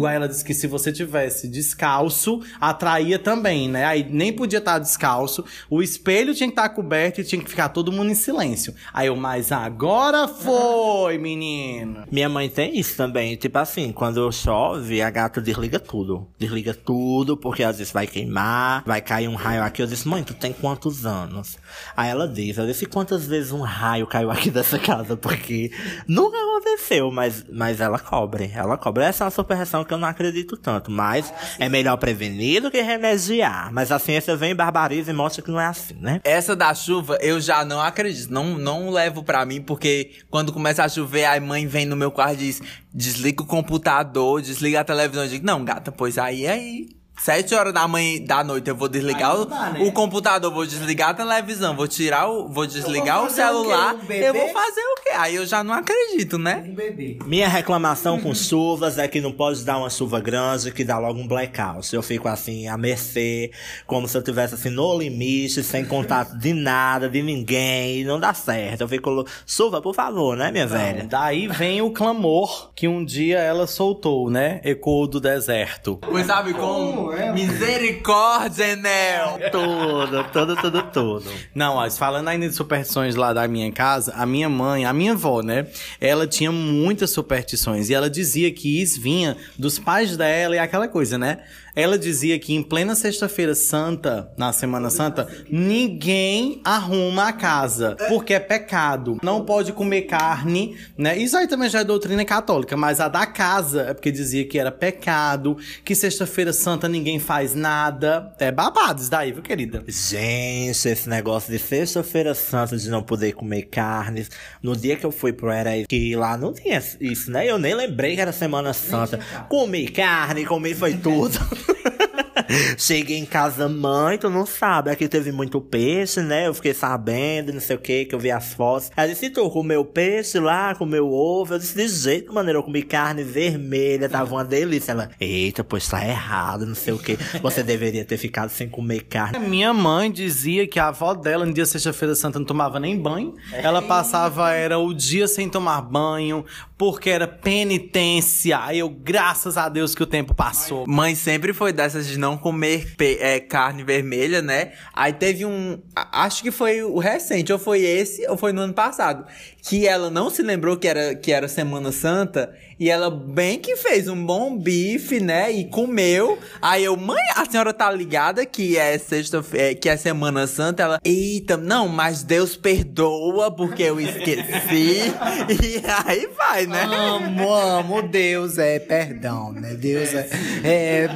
Aí 0.06 0.16
ela 0.16 0.28
disse 0.28 0.44
que 0.44 0.54
se 0.54 0.68
você 0.68 0.92
tivesse 0.92 1.48
descalço, 1.48 2.42
atraía 2.60 3.20
também, 3.20 3.70
né? 3.70 3.86
Aí 3.86 4.06
nem 4.10 4.34
podia 4.34 4.60
estar 4.60 4.80
descalço. 4.80 5.44
O 5.70 5.82
espelho 5.82 6.34
tinha 6.34 6.48
que 6.48 6.54
estar 6.54 6.70
coberto 6.70 7.22
e 7.22 7.24
tinha 7.24 7.42
que 7.42 7.50
ficar 7.50 7.70
todo 7.70 7.92
mundo 7.92 8.12
em 8.12 8.16
silêncio. 8.16 8.74
Aí 8.94 9.08
eu, 9.08 9.16
mas 9.16 9.52
agora 9.52 10.28
foi, 10.28 11.18
menino. 11.18 12.04
Minha 12.12 12.30
mãe 12.30 12.50
tem 12.50 12.78
isso 12.78 12.96
também. 12.96 13.36
Tipo 13.36 13.58
assim, 13.60 13.92
quando 13.92 14.32
chove, 14.32 15.02
a 15.02 15.10
gata 15.10 15.42
desliga 15.42 15.80
tudo. 15.80 16.28
Desliga 16.38 16.74
tudo, 16.74 17.38
porque 17.38 17.64
às 17.64 17.78
vezes 17.78 17.94
vai 17.94 18.08
queimar, 18.08 18.84
vai 18.86 19.02
cair 19.02 19.28
um 19.28 19.36
raio 19.36 19.64
aqui. 19.64 19.82
Eu 19.82 19.88
disse, 19.88 20.08
mãe, 20.08 20.24
tu 20.24 20.34
tem 20.34 20.54
quantos 20.54 21.06
anos? 21.06 21.58
Aí 21.96 22.10
ela 22.10 22.28
diz, 22.28 22.58
eu 22.58 22.66
disse, 22.66 22.86
quantas 22.86 23.26
vezes 23.26 23.52
um 23.52 23.62
raio 23.62 24.08
caiu 24.08 24.32
aqui 24.32 24.50
dessa 24.52 24.80
casa? 24.80 25.16
Porque 25.16 25.72
nunca 26.08 26.38
aconteceu, 26.38 27.12
mas, 27.12 27.46
mas 27.52 27.80
ela 27.80 28.00
cobre. 28.00 28.52
Ela 28.54 28.78
cobre. 28.78 29.04
Essa 29.04 29.24
é 29.24 29.26
uma 29.26 29.32
superstição 29.76 29.84
que 29.84 29.94
eu 29.94 29.98
não 29.98 30.08
acredito 30.08 30.56
tanto. 30.56 30.90
Mas 30.90 31.34
é 31.60 31.68
melhor 31.68 31.98
prevenir 31.98 32.62
do 32.62 32.72
que 32.72 32.82
remediar. 32.82 33.72
Mas 33.74 33.92
a 33.92 34.00
ciência 34.00 34.36
vem, 34.36 34.56
barbariza 34.56 35.12
e 35.12 35.14
mostra 35.14 35.44
que 35.44 35.52
não 35.52 35.60
é 35.60 35.66
assim, 35.66 35.96
né? 36.00 36.22
Essa 36.24 36.56
da 36.56 36.74
chuva, 36.74 37.18
eu 37.22 37.40
já 37.42 37.66
não 37.66 37.82
acredito. 37.82 38.32
Não, 38.32 38.58
não 38.58 38.90
levo 38.90 39.24
pra 39.24 39.46
mim, 39.46 39.62
porque 39.62 40.12
quando 40.30 40.54
começa 40.54 40.84
a 40.84 40.90
chover, 40.90 41.26
a 41.26 41.40
mãe 41.40 41.68
vem 41.68 41.86
no 41.86 41.96
meu 41.96 42.12
quarto 42.12 42.36
e 42.36 42.38
diz: 42.38 42.62
desliga 42.94 43.44
o 43.44 43.48
computador, 43.48 44.42
desliga 44.42 44.80
a 44.80 44.84
televisão. 44.84 45.24
Eu 45.24 45.30
digo, 45.30 45.46
não, 45.46 45.64
gata, 45.64 45.92
pois 45.92 46.18
aí, 46.18 46.48
aí. 46.48 46.90
Sete 47.18 47.56
horas 47.56 47.74
da 47.74 47.88
manhã 47.88 48.22
da 48.24 48.44
noite 48.44 48.70
eu 48.70 48.76
vou 48.76 48.90
desligar 48.90 49.36
o, 49.40 49.88
o 49.88 49.92
computador, 49.92 50.52
vou 50.52 50.66
desligar 50.66 51.10
a 51.10 51.14
televisão, 51.14 51.76
vou 51.76 51.88
tirar 51.88 52.30
o. 52.30 52.48
Vou 52.50 52.68
desligar 52.68 53.24
o 53.24 53.30
fazer 53.30 53.44
o 53.44 53.46
celular. 53.48 53.96
Um 53.96 54.00
bebê? 54.00 54.30
eu 54.30 54.34
vou 54.34 54.50
fazer 54.50 54.82
o 54.82 54.96
quê? 55.02 55.10
Aí 55.16 55.36
eu 55.36 55.46
já 55.46 55.64
não 55.64 55.74
acredito, 55.74 56.38
né? 56.38 56.64
Um 56.68 56.76
bebê. 56.76 57.18
Minha 57.26 57.48
reclamação 57.48 58.20
com 58.20 58.34
chuvas 58.36 58.98
é 58.98 59.08
que 59.08 59.22
não 59.22 59.32
pode 59.32 59.64
dar 59.64 59.78
uma 59.78 59.90
chuva 59.90 60.20
grande 60.20 60.72
que 60.72 60.84
dá 60.84 61.00
logo 61.00 61.20
um 61.20 61.28
blackout. 61.28 61.96
Eu 61.96 62.04
fico 62.04 62.28
assim, 62.28 62.68
à 62.68 62.78
mercê, 62.78 63.50
como 63.88 64.08
se 64.08 64.18
eu 64.18 64.22
tivesse 64.22 64.56
assim 64.56 64.70
no 64.70 64.98
limite, 64.98 65.64
sem 65.64 65.86
contato 65.86 66.38
de 66.38 66.54
nada, 66.54 67.10
de 67.10 67.22
ninguém, 67.22 68.02
e 68.02 68.04
não 68.04 68.20
dá 68.20 68.34
certo. 68.34 68.82
Eu 68.82 68.88
fico, 68.90 69.26
chuva, 69.48 69.82
por 69.82 69.96
favor, 69.96 70.36
né, 70.36 70.52
minha 70.52 70.68
velha? 70.68 71.06
Daí 71.10 71.48
vem 71.48 71.82
o 71.82 71.92
clamor 71.92 72.72
que 72.76 72.88
um 72.88 73.06
dia 73.06 73.40
ela 73.40 73.66
soltou, 73.68 74.30
né? 74.30 74.60
Ecoou 74.64 75.08
do 75.08 75.20
deserto. 75.20 75.98
Pois 76.02 76.26
sabe 76.26 76.54
como? 76.54 77.05
Misericórdia, 77.34 78.70
Enel! 78.70 79.40
Tudo, 79.52 80.24
tudo, 80.32 80.56
tudo, 80.56 80.84
tudo. 80.84 81.32
Não, 81.54 81.76
mas 81.76 81.98
falando 81.98 82.28
ainda 82.28 82.48
de 82.48 82.56
superstições 82.56 83.16
lá 83.16 83.34
da 83.34 83.48
minha 83.48 83.72
casa, 83.72 84.14
a 84.16 84.26
minha 84.26 84.50
mãe, 84.50 84.86
a 84.86 84.94
minha 84.94 85.14
avó, 85.14 85.42
né? 85.42 85.68
Ela 86.00 86.28
tinha 86.28 86.52
muitas 86.52 87.10
superstições 87.10 87.90
e 87.90 87.94
ela 87.94 88.10
dizia 88.10 88.52
que 88.52 88.82
isso 88.82 89.02
vinha 89.02 89.38
dos 89.58 89.78
pais 89.78 90.16
dela 90.18 90.56
e 90.56 90.60
aquela 90.60 90.88
coisa, 90.88 91.18
né? 91.18 91.40
Ela 91.76 91.98
dizia 91.98 92.40
que 92.40 92.56
em 92.56 92.64
plena 92.64 92.96
sexta-feira 92.96 93.54
santa, 93.54 94.32
na 94.38 94.54
Semana 94.54 94.90
Santa, 94.90 95.28
ninguém 95.52 96.62
arruma 96.64 97.28
a 97.28 97.34
casa, 97.34 97.98
porque 98.08 98.34
é 98.34 98.40
pecado. 98.40 99.18
Não 99.22 99.44
pode 99.44 99.74
comer 99.74 100.04
carne, 100.04 100.78
né? 100.98 101.18
Isso 101.18 101.36
aí 101.36 101.48
também 101.48 101.68
já 101.70 101.82
é 101.82 101.84
doutrina 101.84 102.24
católica, 102.24 102.78
mas 102.78 103.02
a 103.02 103.10
da 103.10 103.26
casa 103.26 103.82
é 103.90 103.94
porque 103.94 104.10
dizia 104.10 104.48
que 104.48 104.58
era 104.58 104.72
pecado, 104.72 105.58
que 105.84 105.94
sexta-feira 105.94 106.54
santa 106.54 106.88
ninguém 106.96 107.20
faz 107.20 107.54
nada. 107.54 108.34
É 108.40 108.52
babado 108.52 109.02
isso 109.02 109.12
daí, 109.12 109.32
viu, 109.32 109.44
querida? 109.44 109.84
Gente, 109.88 110.88
esse 110.88 111.10
negócio 111.10 111.52
de 111.52 111.60
sexta-feira 111.60 112.34
santa 112.34 112.78
de 112.78 112.90
não 112.90 113.04
poder 113.04 113.34
comer 113.34 113.64
carnes. 113.64 114.30
No 114.62 114.76
dia 114.76 114.96
que 114.96 115.06
eu 115.06 115.12
fui 115.12 115.34
pro 115.34 115.50
Era 115.50 115.72
que 115.88 116.16
lá 116.16 116.38
não 116.38 116.54
tinha 116.54 116.82
isso, 117.00 117.32
né? 117.32 117.50
Eu 117.50 117.58
nem 117.58 117.76
lembrei 117.76 118.16
que 118.16 118.22
era 118.22 118.32
Semana 118.32 118.74
Santa. 118.74 119.20
Comi 119.50 119.88
carne, 119.88 120.46
comi 120.46 120.74
foi 120.74 120.96
tudo. 120.96 121.38
Cheguei 122.78 123.18
em 123.18 123.26
casa, 123.26 123.68
mãe, 123.68 124.18
tu 124.18 124.30
não 124.30 124.46
sabe, 124.46 124.90
aqui 124.90 125.08
teve 125.08 125.32
muito 125.32 125.60
peixe, 125.62 126.22
né? 126.22 126.48
Eu 126.48 126.54
fiquei 126.54 126.74
sabendo, 126.74 127.54
não 127.54 127.62
sei 127.62 127.76
o 127.76 127.80
que, 127.80 128.06
que 128.06 128.16
eu 128.16 128.20
vi 128.20 128.32
as 128.32 128.54
fotos. 128.54 128.92
Ela 128.96 129.08
disse, 129.08 129.30
tu 129.30 129.50
comeu 129.50 129.84
peixe 129.86 130.40
lá, 130.40 130.76
comeu 130.76 131.12
ovo? 131.12 131.54
Eu 131.54 131.60
disse, 131.60 131.76
de 131.76 131.88
jeito 131.88 132.34
maneira, 132.34 132.60
eu 132.60 132.64
comi 132.64 132.84
carne 132.84 133.24
vermelha, 133.24 134.10
tava 134.10 134.36
uma 134.36 134.44
delícia. 134.44 134.92
Ela, 134.92 135.10
eita, 135.20 135.64
pois 135.64 135.88
tá 135.88 136.06
errado, 136.06 136.66
não 136.66 136.76
sei 136.76 136.94
o 136.94 137.00
que. 137.00 137.18
Você 137.42 137.64
deveria 137.64 138.06
ter 138.06 138.18
ficado 138.18 138.50
sem 138.50 138.68
comer 138.70 139.02
carne. 139.04 139.40
Minha 139.40 139.74
mãe 139.74 140.12
dizia 140.12 140.68
que 140.68 140.80
a 140.80 140.88
avó 140.88 141.14
dela, 141.14 141.46
no 141.46 141.54
dia 141.54 141.66
sexta-feira 141.66 142.16
santa, 142.16 142.40
não 142.40 142.46
tomava 142.46 142.80
nem 142.80 143.00
banho. 143.00 143.34
Ela 143.52 143.82
passava, 143.82 144.52
era 144.52 144.78
o 144.78 144.94
dia 144.94 145.28
sem 145.28 145.50
tomar 145.50 145.82
banho, 145.82 146.46
porque 146.78 147.10
era 147.10 147.28
penitência. 147.28 148.60
Aí 148.60 148.80
eu, 148.80 148.90
graças 148.90 149.58
a 149.58 149.70
Deus 149.70 149.96
que 149.96 150.04
o 150.04 150.08
tempo 150.08 150.34
passou. 150.34 150.86
Mãe 150.88 151.16
sempre 151.16 151.54
foi 151.54 151.72
dessas 151.72 152.08
de 152.08 152.18
não 152.26 152.38
comer 152.38 152.96
é, 153.20 153.40
carne 153.40 153.84
vermelha, 153.84 154.42
né? 154.42 154.72
Aí 154.92 155.14
teve 155.14 155.46
um. 155.46 155.80
Acho 155.96 156.42
que 156.42 156.50
foi 156.50 156.82
o 156.82 156.98
recente, 156.98 157.54
ou 157.54 157.60
foi 157.60 157.82
esse, 157.82 158.28
ou 158.28 158.36
foi 158.36 158.52
no 158.52 158.62
ano 158.62 158.74
passado. 158.74 159.26
Que 159.62 159.88
ela 159.88 160.10
não 160.10 160.30
se 160.32 160.42
lembrou 160.42 160.76
que 160.76 160.88
era, 160.88 161.14
que 161.14 161.32
era 161.32 161.48
Semana 161.48 161.92
Santa. 161.92 162.52
E 162.80 162.90
ela 162.90 163.10
bem 163.10 163.58
que 163.58 163.78
fez 163.78 164.08
um 164.08 164.26
bom 164.26 164.58
bife, 164.58 165.20
né? 165.20 165.52
E 165.52 165.66
comeu. 165.66 166.38
Aí 166.62 166.84
eu, 166.84 166.98
mãe, 166.98 167.24
a 167.36 167.46
senhora 167.46 167.74
tá 167.74 167.90
ligada 167.90 168.46
que 168.46 168.78
é 168.78 168.98
sexta 168.98 169.44
é, 169.54 169.74
que 169.74 169.88
é 169.88 169.96
Semana 169.96 170.46
Santa? 170.46 170.84
Ela, 170.84 171.00
eita, 171.04 171.56
não, 171.56 171.88
mas 171.88 172.22
Deus 172.24 172.58
perdoa 172.58 173.50
porque 173.50 173.84
eu 173.84 174.00
esqueci. 174.00 175.14
e 175.50 175.82
aí 176.06 176.28
vai, 176.36 176.66
né? 176.66 176.84
Amo, 176.84 177.54
amo. 177.54 178.02
Deus 178.02 178.58
é 178.58 178.78
perdão, 178.80 179.54
né? 179.54 179.74
Deus 179.74 180.14
é. 180.14 180.30
é... 180.64 181.10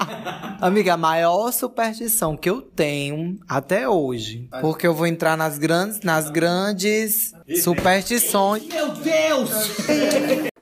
Amiga, 0.60 0.94
a 0.94 0.96
maior 0.96 1.52
superstição 1.52 2.36
que 2.36 2.48
eu 2.48 2.62
tenho 2.62 3.38
até 3.48 3.88
hoje. 3.88 4.48
Porque 4.60 4.86
eu 4.86 4.94
vou 4.94 5.06
entrar 5.06 5.36
nas 5.36 5.58
grandes, 5.58 6.00
nas 6.00 6.30
grandes 6.30 7.32
superstições. 7.62 8.64
Meu 8.68 8.92
Deus! 8.92 9.50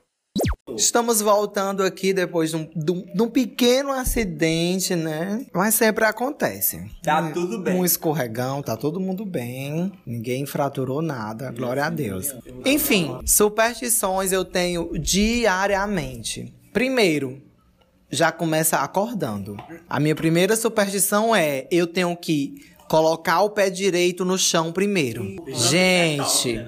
Estamos 0.75 1.21
voltando 1.21 1.83
aqui 1.83 2.13
depois 2.13 2.49
de 2.51 2.55
um, 2.57 2.69
de 3.13 3.21
um- 3.23 3.29
pequeno 3.29 3.91
acidente, 3.91 4.95
né? 4.95 5.45
Mas 5.53 5.75
sempre 5.75 6.05
acontece. 6.05 6.81
Tá 7.03 7.31
tudo 7.31 7.59
bem. 7.59 7.75
Um 7.75 7.85
escorregão, 7.85 8.61
tá 8.61 8.75
todo 8.75 8.99
mundo 8.99 9.25
bem. 9.25 9.91
Ninguém 10.05 10.45
fraturou 10.45 11.01
nada, 11.01 11.51
glória 11.51 11.85
a 11.85 11.89
Deus. 11.89 12.33
Enfim, 12.65 13.17
superstições 13.25 14.31
eu 14.31 14.43
tenho 14.45 14.91
diariamente. 14.99 16.53
Primeiro, 16.73 17.41
já 18.09 18.31
começa 18.31 18.77
acordando. 18.77 19.55
A 19.89 19.99
minha 19.99 20.15
primeira 20.15 20.55
superstição 20.55 21.35
é 21.35 21.67
eu 21.71 21.87
tenho 21.87 22.15
que 22.15 22.55
colocar 22.89 23.41
o 23.41 23.49
pé 23.49 23.69
direito 23.69 24.25
no 24.25 24.37
chão 24.37 24.71
primeiro. 24.73 25.35
Gente, 25.47 26.65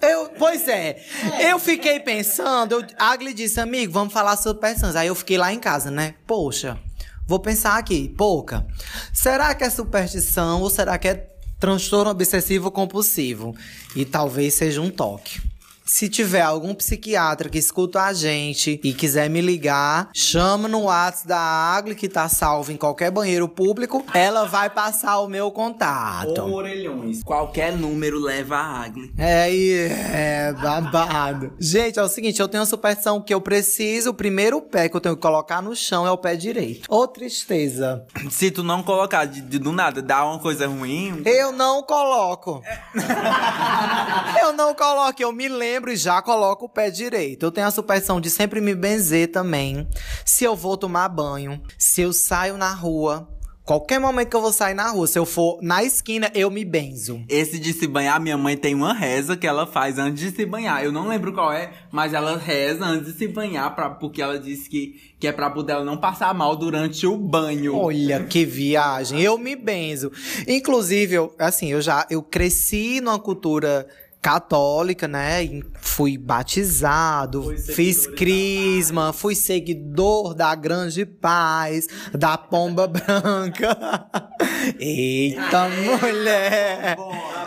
eu, 0.00 0.28
pois 0.38 0.68
é, 0.68 1.02
eu 1.50 1.58
fiquei 1.58 1.98
pensando, 1.98 2.72
eu, 2.72 2.86
Agli 2.96 3.34
disse, 3.34 3.58
amigo, 3.58 3.92
vamos 3.92 4.12
falar 4.12 4.36
sobre 4.36 4.58
superstições. 4.58 4.94
Aí 4.94 5.08
eu 5.08 5.14
fiquei 5.14 5.36
lá 5.36 5.52
em 5.52 5.58
casa, 5.58 5.90
né? 5.90 6.14
Poxa, 6.26 6.78
vou 7.26 7.40
pensar 7.40 7.76
aqui, 7.76 8.08
pouca. 8.08 8.64
Será 9.12 9.54
que 9.54 9.64
é 9.64 9.70
superstição 9.70 10.62
ou 10.62 10.70
será 10.70 10.96
que 10.96 11.08
é 11.08 11.28
transtorno 11.58 12.10
obsessivo 12.10 12.70
compulsivo? 12.70 13.54
E 13.96 14.04
talvez 14.04 14.54
seja 14.54 14.80
um 14.80 14.90
toque. 14.90 15.40
Se 15.84 16.08
tiver 16.08 16.40
algum 16.40 16.74
psiquiatra 16.74 17.48
que 17.50 17.58
escuta 17.58 18.02
a 18.02 18.12
gente 18.14 18.80
e 18.82 18.94
quiser 18.94 19.28
me 19.28 19.42
ligar, 19.42 20.08
chama 20.14 20.66
no 20.66 20.84
WhatsApp 20.84 21.28
da 21.28 21.38
Agli, 21.38 21.94
que 21.94 22.08
tá 22.08 22.26
salvo 22.28 22.72
em 22.72 22.76
qualquer 22.76 23.10
banheiro 23.10 23.46
público. 23.46 24.02
Ela 24.14 24.46
vai 24.46 24.70
passar 24.70 25.20
o 25.20 25.28
meu 25.28 25.50
contato. 25.50 26.40
orelhões. 26.42 27.22
Qualquer 27.22 27.76
número 27.76 28.18
leva 28.18 28.56
a 28.56 28.82
Agli. 28.84 29.12
É, 29.18 30.48
é 30.48 30.52
babado. 30.54 31.52
Gente, 31.60 31.98
é 31.98 32.02
o 32.02 32.08
seguinte, 32.08 32.40
eu 32.40 32.48
tenho 32.48 32.62
uma 32.62 32.66
superstição 32.66 33.20
que 33.20 33.34
eu 33.34 33.40
preciso, 33.40 34.10
o 34.10 34.14
primeiro 34.14 34.62
pé 34.62 34.88
que 34.88 34.96
eu 34.96 35.00
tenho 35.00 35.16
que 35.16 35.22
colocar 35.22 35.60
no 35.60 35.76
chão 35.76 36.06
é 36.06 36.10
o 36.10 36.16
pé 36.18 36.34
direito. 36.34 36.86
Ô, 36.88 37.06
tristeza. 37.06 38.06
Se 38.30 38.50
tu 38.50 38.62
não 38.62 38.82
colocar 38.82 39.26
de, 39.26 39.42
de- 39.42 39.58
do 39.58 39.70
nada, 39.70 40.00
dá 40.00 40.24
uma 40.24 40.38
coisa 40.38 40.66
ruim. 40.66 41.22
Eu 41.26 41.52
não 41.52 41.82
coloco. 41.82 42.62
eu 44.40 44.52
não 44.52 44.74
coloco, 44.74 45.22
eu 45.22 45.32
me 45.32 45.48
lembro 45.74 45.92
e 45.92 45.96
já 45.96 46.22
coloco 46.22 46.66
o 46.66 46.68
pé 46.68 46.88
direito. 46.88 47.44
Eu 47.44 47.50
tenho 47.50 47.66
a 47.66 47.70
superstição 47.70 48.20
de 48.20 48.30
sempre 48.30 48.60
me 48.60 48.74
benzer 48.74 49.32
também. 49.32 49.88
Se 50.24 50.44
eu 50.44 50.54
vou 50.54 50.76
tomar 50.76 51.08
banho, 51.08 51.60
se 51.76 52.00
eu 52.02 52.12
saio 52.12 52.56
na 52.56 52.72
rua, 52.72 53.28
qualquer 53.64 53.98
momento 53.98 54.28
que 54.28 54.36
eu 54.36 54.40
vou 54.40 54.52
sair 54.52 54.74
na 54.74 54.88
rua, 54.90 55.08
se 55.08 55.18
eu 55.18 55.26
for 55.26 55.58
na 55.60 55.82
esquina, 55.82 56.30
eu 56.32 56.48
me 56.48 56.64
benzo. 56.64 57.24
Esse 57.28 57.58
de 57.58 57.72
se 57.72 57.88
banhar, 57.88 58.20
minha 58.20 58.38
mãe 58.38 58.56
tem 58.56 58.72
uma 58.72 58.94
reza 58.94 59.36
que 59.36 59.48
ela 59.48 59.66
faz 59.66 59.98
antes 59.98 60.22
de 60.22 60.36
se 60.36 60.46
banhar. 60.46 60.84
Eu 60.84 60.92
não 60.92 61.08
lembro 61.08 61.32
qual 61.32 61.52
é, 61.52 61.72
mas 61.90 62.14
ela 62.14 62.36
reza 62.36 62.84
antes 62.84 63.12
de 63.12 63.18
se 63.18 63.26
banhar, 63.26 63.74
pra, 63.74 63.90
porque 63.90 64.22
ela 64.22 64.38
disse 64.38 64.70
que, 64.70 65.14
que 65.18 65.26
é 65.26 65.32
pra 65.32 65.50
poder 65.50 65.72
ela 65.72 65.84
não 65.84 65.96
passar 65.96 66.32
mal 66.32 66.54
durante 66.54 67.04
o 67.04 67.16
banho. 67.16 67.74
Olha 67.76 68.22
que 68.22 68.44
viagem, 68.44 69.20
eu 69.20 69.36
me 69.36 69.56
benzo. 69.56 70.12
Inclusive, 70.46 71.14
eu, 71.14 71.34
assim, 71.36 71.72
eu 71.72 71.82
já 71.82 72.06
eu 72.08 72.22
cresci 72.22 73.00
numa 73.00 73.18
cultura 73.18 73.88
católica, 74.24 75.06
né? 75.06 75.46
Fui 75.74 76.16
batizado, 76.16 77.54
fiz 77.58 78.06
crisma, 78.06 79.12
fui 79.12 79.34
seguidor 79.34 80.32
da 80.32 80.54
Grande 80.54 81.04
Paz, 81.04 81.86
da 82.10 82.38
Pomba 82.38 82.86
Branca. 82.86 84.08
Eita, 84.80 85.68
mulher! 85.68 86.96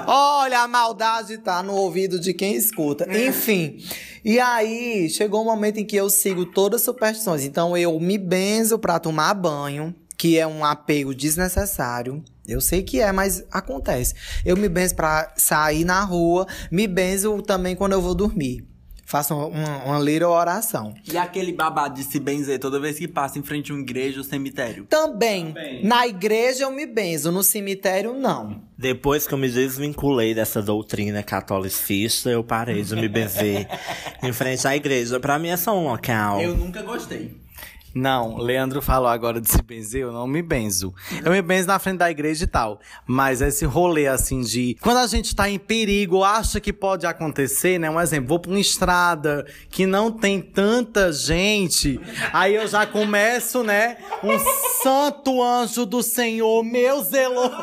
Olha, 0.05 0.60
a 0.60 0.67
maldade 0.67 1.39
tá 1.39 1.63
no 1.63 1.74
ouvido 1.74 2.19
de 2.19 2.31
quem 2.31 2.55
escuta. 2.55 3.07
Enfim. 3.12 3.84
E 4.24 4.39
aí, 4.39 5.10
chegou 5.10 5.41
um 5.41 5.46
momento 5.46 5.79
em 5.79 5.86
que 5.86 5.96
eu 5.96 6.12
sigo 6.12 6.46
todas 6.46 6.81
as 6.81 6.86
superstições. 6.86 7.43
Então, 7.43 7.75
eu 7.75 8.00
me 8.00 8.19
benzo 8.19 8.77
pra 8.77 9.00
tomar 9.00 9.34
banho, 9.34 9.96
que 10.17 10.38
é 10.38 10.47
um 10.47 10.65
apego 10.65 11.13
desnecessário. 11.13 12.24
Eu 12.47 12.59
sei 12.59 12.81
que 12.81 13.00
é, 13.00 13.12
mas 13.12 13.45
acontece. 13.51 14.15
Eu 14.43 14.57
me 14.57 14.67
benzo 14.67 14.95
pra 14.95 15.33
sair 15.36 15.86
na 15.86 16.03
rua, 16.03 16.47
me 16.71 16.88
benzo 16.88 17.41
também 17.41 17.75
quando 17.75 17.93
eu 17.93 18.01
vou 18.01 18.15
dormir. 18.15 18.65
Faço 19.05 19.33
uma, 19.33 19.86
uma 19.86 20.00
little 20.00 20.31
oração. 20.31 20.93
E 21.09 21.17
aquele 21.17 21.53
babado 21.53 21.95
de 21.95 22.03
se 22.03 22.19
benzer 22.19 22.59
toda 22.59 22.77
vez 22.77 22.97
que 22.97 23.07
passa 23.07 23.39
em 23.39 23.43
frente 23.43 23.71
a 23.71 23.75
uma 23.75 23.81
igreja 23.81 24.17
ou 24.17 24.24
cemitério. 24.24 24.86
Também, 24.86 25.55
na 25.81 26.05
igreja 26.05 26.65
eu 26.65 26.71
me 26.71 26.86
benzo, 26.86 27.31
no 27.31 27.41
cemitério 27.41 28.13
não. 28.13 28.62
Depois 28.77 29.25
que 29.25 29.33
eu 29.33 29.38
me 29.38 29.50
desvinculei 29.50 30.36
dessa 30.36 30.62
doutrina 30.62 31.24
catolicista, 31.24 32.29
eu 32.29 32.43
parei 32.43 32.83
de 32.83 32.97
me 32.97 33.07
benzer 33.07 33.69
em 34.21 34.33
frente 34.33 34.67
à 34.67 34.75
igreja. 34.75 35.21
Pra 35.21 35.39
mim 35.39 35.50
é 35.50 35.57
só 35.57 35.74
um 35.77 35.86
local. 35.86 36.41
Eu 36.41 36.57
nunca 36.57 36.81
gostei. 36.81 37.46
Não, 37.94 38.38
Leandro 38.38 38.82
falou 38.82 39.08
agora 39.08 39.41
de 39.41 39.50
se 39.50 39.62
benzer, 39.62 40.01
eu 40.03 40.12
não 40.12 40.27
me 40.27 40.41
benzo. 40.41 40.94
Eu 41.24 41.32
me 41.32 41.41
benzo 41.41 41.67
na 41.67 41.79
frente 41.79 41.98
da 41.98 42.12
igreja 42.12 42.44
e 42.44 42.48
tal. 42.48 42.79
Mas 43.06 43.41
esse 43.41 43.65
rolê 43.65 44.08
assim 44.08 44.41
de. 44.41 44.77
Quando 44.82 44.98
a 44.98 45.08
gente 45.08 45.36
tá 45.36 45.50
em 45.50 45.58
perigo, 45.58 46.24
acha 46.24 46.60
que 46.60 46.72
pode 46.72 47.06
acontecer, 47.06 47.79
né? 47.79 47.89
Um 47.89 48.00
exemplo, 48.00 48.29
vou 48.29 48.39
pra 48.39 48.51
uma 48.51 48.60
estrada 48.60 49.46
que 49.70 49.86
não 49.86 50.12
tem 50.12 50.41
tanta 50.41 51.12
gente. 51.12 52.00
Aí 52.32 52.56
eu 52.56 52.67
já 52.67 52.86
começo, 52.86 53.63
né? 53.63 53.98
Um 54.24 54.38
santo 54.84 55.41
anjo 55.41 55.86
do 55.86 56.03
Senhor, 56.03 56.63
meu 56.63 57.01
zeloso. 57.03 57.56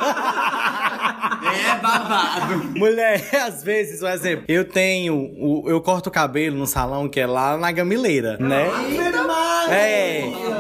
É 1.55 1.79
babado. 1.81 2.65
Mulher, 2.77 3.29
às 3.47 3.63
vezes, 3.63 4.03
um 4.03 4.09
exemplo, 4.09 4.45
eu 4.49 4.65
tenho. 4.65 5.65
Eu 5.67 5.81
corto 5.81 6.09
o 6.09 6.13
cabelo 6.13 6.57
no 6.57 6.67
salão 6.67 7.09
que 7.09 7.21
é 7.21 7.27
lá 7.27 7.57
na 7.57 7.71
gamileira, 7.71 8.37
né? 8.39 8.67
É, 9.71 10.14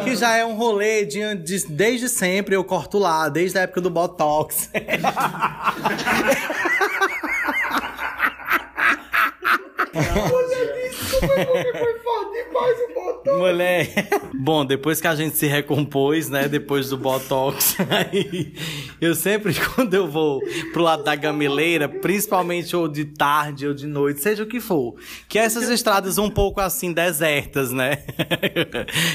que 0.04 0.16
já 0.16 0.36
é 0.36 0.44
um 0.44 0.54
rolê 0.54 1.04
de, 1.04 1.34
de- 1.36 1.66
desde 1.68 2.08
sempre, 2.08 2.54
eu 2.54 2.64
corto 2.64 2.98
lá, 2.98 3.28
desde 3.28 3.58
a 3.58 3.62
época 3.62 3.80
do 3.80 3.90
Botox. 3.90 4.68
Mulher. 13.26 14.08
Bom, 14.34 14.64
depois 14.64 15.00
que 15.00 15.06
a 15.06 15.14
gente 15.14 15.36
se 15.38 15.46
recompôs, 15.46 16.28
né? 16.28 16.48
Depois 16.48 16.90
do 16.90 16.98
Botox, 16.98 17.76
aí 17.88 18.52
eu 19.00 19.14
sempre, 19.14 19.54
quando 19.74 19.94
eu 19.94 20.06
vou 20.06 20.40
pro 20.72 20.82
lado 20.82 21.02
da 21.02 21.14
gamileira, 21.14 21.88
principalmente 21.88 22.76
ou 22.76 22.86
de 22.86 23.04
tarde 23.04 23.66
ou 23.66 23.72
de 23.74 23.86
noite, 23.86 24.20
seja 24.20 24.42
o 24.42 24.46
que 24.46 24.60
for, 24.60 24.94
que 25.28 25.38
essas 25.38 25.68
estradas 25.70 26.18
um 26.18 26.28
pouco 26.28 26.60
assim 26.60 26.92
desertas, 26.92 27.72
né? 27.72 28.04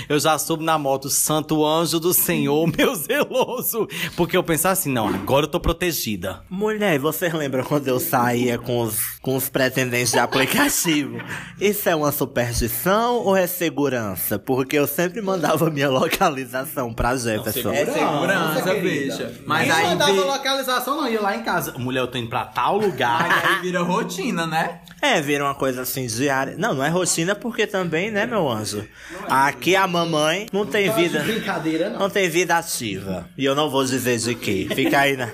Eu 0.07 0.19
já 0.19 0.37
subo 0.39 0.63
na 0.63 0.77
moto, 0.77 1.09
Santo 1.09 1.63
Anjo 1.63 1.99
do 1.99 2.13
Senhor, 2.13 2.67
meu 2.75 2.95
zeloso. 2.95 3.87
Porque 4.15 4.35
eu 4.35 4.43
penso 4.43 4.67
assim, 4.67 4.91
não, 4.91 5.07
agora 5.07 5.45
eu 5.45 5.49
tô 5.49 5.59
protegida. 5.59 6.41
Mulher, 6.49 6.97
você 6.97 7.29
lembra 7.29 7.63
quando 7.63 7.87
eu 7.87 7.99
saía 7.99 8.57
com 8.57 8.81
os, 8.81 9.19
com 9.21 9.35
os 9.35 9.49
pretendentes 9.49 10.11
de 10.11 10.19
aplicativo? 10.19 11.17
Isso 11.59 11.87
é 11.87 11.95
uma 11.95 12.11
superstição 12.11 13.17
ou 13.17 13.35
é 13.35 13.45
segurança? 13.45 13.99
Porque 14.46 14.77
eu 14.77 14.88
sempre 14.88 15.22
mandava 15.22 15.70
minha 15.70 15.89
localização 15.89 16.94
pra 16.94 17.15
Jefferson. 17.15 17.72
É 17.72 17.86
segurança, 17.86 18.74
bicha. 18.75 19.32
Mas 19.46 19.68
Nem 19.68 19.72
aí, 19.77 19.86
mandava 19.88 20.12
vi- 20.13 20.20
localização, 20.20 20.98
não, 20.98 21.08
ia 21.10 21.22
lá 21.22 21.36
em 21.36 21.44
casa. 21.44 21.74
Mulher, 21.77 22.01
eu 22.01 22.08
tô 22.08 22.18
indo 22.18 22.29
pra 22.29 22.46
tal 22.46 22.77
lugar. 22.77 23.27
mas 23.27 23.46
aí 23.46 23.62
vira 23.62 23.82
rotina, 23.82 24.46
né? 24.48 24.79
É, 25.01 25.22
vira 25.22 25.44
uma 25.46 25.56
coisa 25.56 25.82
assim 25.82 26.06
diária. 26.08 26.56
Não, 26.58 26.74
não 26.74 26.84
é 26.84 26.89
rotina 26.89 27.34
porque 27.36 27.65
também, 27.65 28.12
né, 28.12 28.25
meu 28.25 28.50
anjo? 28.50 28.86
Aqui 29.27 29.75
a 29.75 29.88
mamãe 29.88 30.48
não 30.51 30.65
tem 30.65 30.91
vida. 30.91 31.20
Brincadeira, 31.24 31.89
não. 31.89 32.00
Não 32.00 32.10
tem 32.10 32.29
vida 32.29 32.58
ativa. 32.58 33.27
E 33.38 33.46
eu 33.46 33.56
não 33.56 33.70
vou 33.70 33.84
dizer 33.86 34.18
de 34.18 34.36
quê. 34.36 34.68
Fica 34.74 35.00
aí 35.00 35.15
na, 35.15 35.27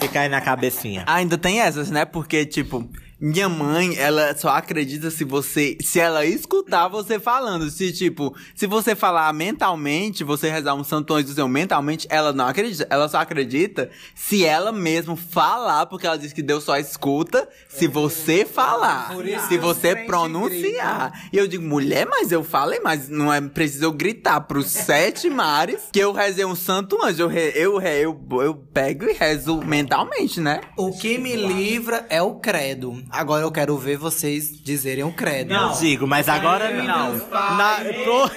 fica 0.00 0.20
aí 0.20 0.28
na 0.28 0.40
cabecinha. 0.40 1.04
Ainda 1.06 1.38
tem 1.38 1.60
essas, 1.60 1.90
né? 1.90 2.04
Porque, 2.04 2.44
tipo, 2.44 2.88
minha 3.20 3.48
mãe, 3.48 3.96
ela 3.96 4.36
só 4.36 4.48
acredita 4.50 5.10
se 5.10 5.24
você. 5.24 5.76
Se 5.80 5.98
ela 6.00 6.24
escutar 6.26 6.88
você 6.88 7.18
falando. 7.18 7.70
Se, 7.70 7.92
tipo, 7.92 8.34
se 8.54 8.66
você 8.66 8.94
falar 8.94 9.32
mentalmente, 9.32 10.24
você 10.24 10.50
rezar 10.50 10.74
um 10.74 10.84
santo 10.84 11.14
anjo 11.14 11.28
do 11.28 11.34
seu 11.34 11.48
mentalmente, 11.48 12.06
ela 12.10 12.32
não 12.32 12.46
acredita. 12.46 12.86
Ela 12.90 13.08
só 13.08 13.18
acredita 13.18 13.90
se 14.14 14.44
ela 14.44 14.72
mesmo 14.72 15.16
falar, 15.16 15.86
porque 15.86 16.06
ela 16.06 16.18
diz 16.18 16.32
que 16.32 16.42
Deus 16.42 16.64
só 16.64 16.76
escuta 16.76 17.48
se 17.68 17.86
você 17.86 18.44
falar. 18.44 19.12
Por 19.14 19.26
isso 19.26 19.46
Se 19.48 19.58
você 19.58 19.94
pronunciar. 19.96 21.28
E 21.32 21.36
eu 21.38 21.46
digo, 21.46 21.64
mulher, 21.64 22.06
mas 22.06 22.32
eu 22.32 22.42
falei, 22.44 22.80
mas 22.80 23.08
não 23.08 23.32
é 23.32 23.40
preciso 23.40 23.84
eu 23.84 23.92
gritar 23.92 24.40
pros 24.42 24.66
sete 24.66 25.28
mares 25.30 25.82
que 25.92 25.98
eu 25.98 26.12
rezei 26.12 26.44
um 26.44 26.54
santo 26.56 27.02
anjo. 27.04 27.22
Eu, 27.22 27.28
re- 27.28 27.52
eu, 27.54 27.78
re- 27.78 28.00
eu, 28.04 28.20
eu 28.42 28.54
pego 28.54 29.04
e 29.06 29.12
rezo 29.12 29.58
mentalmente, 29.62 30.40
né? 30.40 30.60
O 30.76 30.92
que 30.92 31.18
me 31.18 31.36
livra 31.36 32.06
é 32.10 32.20
o 32.20 32.34
credo. 32.36 33.03
Agora 33.10 33.42
eu 33.42 33.50
quero 33.52 33.76
ver 33.78 33.96
vocês 33.96 34.50
dizerem 34.62 35.04
o 35.04 35.12
credo. 35.12 35.52
Eu 35.54 35.72
digo, 35.72 36.06
mas 36.06 36.28
agora 36.28 36.70
Não. 36.70 37.16
Na, 37.56 37.76
pro- 38.04 38.30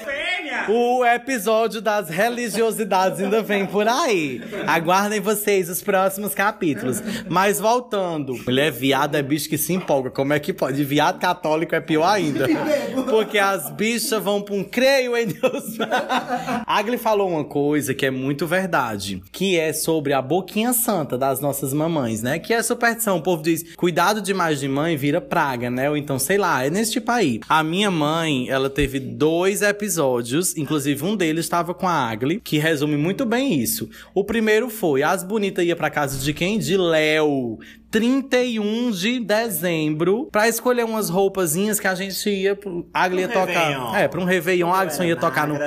O 0.70 1.06
episódio 1.06 1.82
das 1.82 2.10
religiosidades 2.10 3.20
ainda 3.20 3.42
vem 3.42 3.66
por 3.66 3.88
aí. 3.88 4.42
Aguardem 4.66 5.20
vocês 5.20 5.70
os 5.70 5.82
próximos 5.82 6.34
capítulos. 6.34 7.02
Mas 7.30 7.60
voltando. 7.60 8.34
Mulher, 8.46 8.72
viado 8.72 9.16
é 9.16 9.22
bicho 9.22 9.50
que 9.50 9.58
se 9.58 9.74
empolga. 9.74 10.10
Como 10.10 10.34
é 10.34 10.40
que 10.40 10.54
pode? 10.54 10.84
Viado 10.84 11.20
católico 11.20 11.76
é 11.76 11.80
pior 11.80 12.08
ainda. 12.08 12.48
Porque 13.10 13.38
as 13.38 13.70
bichas 13.72 14.22
vão 14.22 14.42
pra 14.42 14.56
um 14.56 14.64
creio 14.64 15.16
em 15.16 15.28
Deus. 15.28 15.78
Agli 16.66 16.98
falou 16.98 17.30
uma 17.30 17.46
coisa 17.46 17.94
que 17.94 18.06
é 18.06 18.12
muito 18.12 18.46
verdade. 18.46 19.22
Que 19.32 19.58
é 19.58 19.72
sobre 19.74 20.14
a 20.14 20.22
boquinha 20.22 20.74
santa 20.74 21.18
das 21.18 21.40
nossas 21.40 21.74
mamães, 21.74 22.22
né? 22.22 22.40
Que 22.40 22.54
é 22.54 22.62
superstição. 22.62 23.18
O 23.18 23.22
povo 23.22 23.42
diz, 23.42 23.76
cuidado 23.76 24.22
demais 24.22 24.60
de 24.60 24.68
mãe 24.68 24.96
vira 24.96 25.22
praga, 25.22 25.70
né? 25.70 25.90
Ou 25.90 25.98
então, 25.98 26.20
sei 26.20 26.38
lá, 26.38 26.66
é 26.66 26.70
nesse 26.70 26.94
tipo 26.94 27.12
aí. 27.12 27.40
A 27.48 27.64
minha 27.64 27.90
mãe, 27.90 28.50
ela 28.50 28.70
teve 28.70 29.00
dois 29.00 29.62
episódios, 29.62 30.47
inclusive 30.56 31.04
um 31.04 31.16
deles 31.16 31.46
estava 31.46 31.74
com 31.74 31.88
a 31.88 32.10
Agli, 32.10 32.40
que 32.40 32.58
resume 32.58 32.96
muito 32.96 33.26
bem 33.26 33.60
isso. 33.60 33.90
O 34.14 34.24
primeiro 34.24 34.70
foi, 34.70 35.04
as 35.04 35.24
bonitas 35.24 35.66
ia 35.66 35.76
pra 35.76 35.90
casa 35.90 36.20
de 36.20 36.34
quem? 36.34 36.60
De 36.60 36.78
Léo. 36.78 37.58
31 37.90 38.92
de 38.92 39.20
dezembro, 39.20 40.28
pra 40.32 40.48
escolher 40.48 40.84
umas 40.84 41.10
roupazinhas 41.10 41.80
que 41.80 41.88
a 41.88 41.96
gente 41.96 42.30
ia 42.30 42.56
pro 42.56 42.86
Agli 42.94 43.22
ia 43.22 43.28
Um 43.28 43.32
tocar. 43.32 43.46
Réveillon. 43.48 43.96
É, 43.96 44.08
pra 44.08 44.22
um 44.22 44.26
Réveillon, 44.26 44.74
a 44.74 44.82
Agson 44.82 45.04
ia 45.04 45.16
tocar 45.16 45.48
no, 45.48 45.58